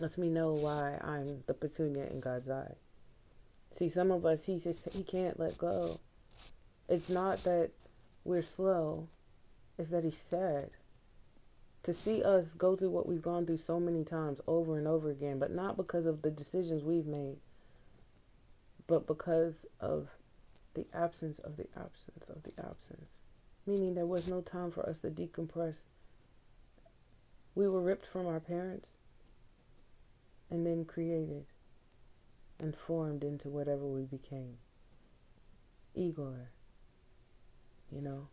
lets 0.00 0.18
me 0.18 0.28
know 0.28 0.52
why 0.52 0.98
I'm 1.02 1.42
the 1.46 1.54
petunia 1.54 2.06
in 2.06 2.20
God's 2.20 2.48
eye. 2.48 2.74
See, 3.76 3.88
some 3.88 4.10
of 4.10 4.24
us, 4.24 4.44
he 4.44 4.58
just 4.58 4.88
he 4.92 5.02
can't 5.02 5.38
let 5.38 5.58
go. 5.58 6.00
It's 6.88 7.08
not 7.08 7.42
that 7.44 7.70
we're 8.24 8.42
slow; 8.42 9.08
it's 9.78 9.90
that 9.90 10.04
he's 10.04 10.18
sad. 10.30 10.70
To 11.84 11.94
see 11.94 12.22
us 12.22 12.46
go 12.58 12.76
through 12.76 12.90
what 12.90 13.08
we've 13.08 13.22
gone 13.22 13.46
through 13.46 13.60
so 13.66 13.80
many 13.80 14.04
times 14.04 14.40
over 14.46 14.78
and 14.78 14.86
over 14.86 15.10
again, 15.10 15.38
but 15.38 15.52
not 15.52 15.76
because 15.76 16.06
of 16.06 16.22
the 16.22 16.30
decisions 16.30 16.82
we've 16.82 17.06
made, 17.06 17.38
but 18.86 19.06
because 19.06 19.64
of 19.80 20.08
the 20.74 20.86
absence 20.92 21.38
of 21.40 21.56
the 21.56 21.66
absence 21.76 22.28
of 22.28 22.42
the 22.42 22.52
absence. 22.60 23.10
Meaning 23.66 23.94
there 23.94 24.06
was 24.06 24.26
no 24.26 24.40
time 24.42 24.70
for 24.70 24.88
us 24.88 24.98
to 25.00 25.10
decompress. 25.10 25.76
We 27.54 27.68
were 27.68 27.80
ripped 27.80 28.06
from 28.06 28.26
our 28.26 28.40
parents 28.40 28.97
and 30.50 30.66
then 30.66 30.84
created 30.84 31.44
and 32.58 32.74
formed 32.86 33.22
into 33.22 33.48
whatever 33.48 33.86
we 33.86 34.02
became. 34.02 34.56
Igor, 35.94 36.50
you 37.90 38.00
know, 38.00 38.28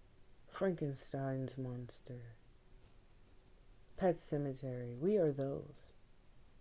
Frankenstein's 0.51 1.57
monster, 1.57 2.21
Pet 3.97 4.19
Sematary, 4.31 4.97
we 4.99 5.17
are 5.17 5.31
those. 5.31 5.83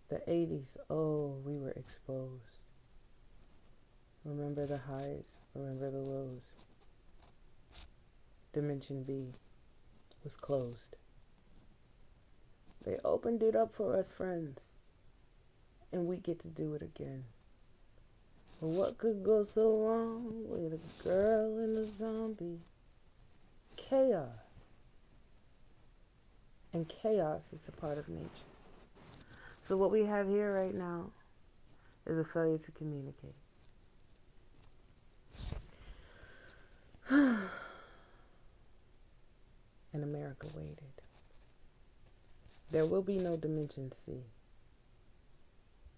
The 0.09 0.21
80s, 0.27 0.77
oh, 0.89 1.37
we 1.43 1.57
were 1.57 1.71
exposed. 1.71 2.59
Remember 4.23 4.65
the 4.65 4.77
highs, 4.77 5.25
remember 5.53 5.89
the 5.91 5.97
lows. 5.97 6.43
Dimension 8.53 9.03
B 9.03 9.33
was 10.23 10.33
closed. 10.35 10.95
They 12.85 12.97
opened 13.03 13.43
it 13.43 13.55
up 13.55 13.73
for 13.75 13.97
us 13.97 14.07
friends, 14.15 14.61
and 15.95 16.05
we 16.07 16.17
get 16.17 16.39
to 16.41 16.49
do 16.49 16.75
it 16.75 16.81
again. 16.81 17.23
What 18.59 18.97
could 18.97 19.23
go 19.23 19.47
so 19.55 19.77
wrong 19.77 20.43
with 20.49 20.73
a 20.73 21.03
girl 21.03 21.57
and 21.59 21.77
a 21.77 21.87
zombie? 21.97 22.59
Chaos. 23.77 24.27
And 26.73 26.91
chaos 27.01 27.43
is 27.53 27.61
a 27.69 27.71
part 27.71 27.97
of 27.97 28.09
nature. 28.09 28.27
So, 29.61 29.77
what 29.77 29.89
we 29.89 30.05
have 30.05 30.27
here 30.27 30.53
right 30.53 30.75
now 30.75 31.05
is 32.05 32.17
a 32.17 32.25
failure 32.25 32.57
to 32.57 32.71
communicate. 32.71 33.35
and 37.09 37.39
America 39.93 40.47
waited. 40.53 40.83
There 42.71 42.85
will 42.85 43.01
be 43.01 43.17
no 43.17 43.37
dimension 43.37 43.93
C. 44.05 44.25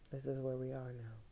This 0.09 0.25
is 0.25 0.39
where 0.39 0.55
we 0.55 0.71
are 0.71 0.93
now. 0.93 1.26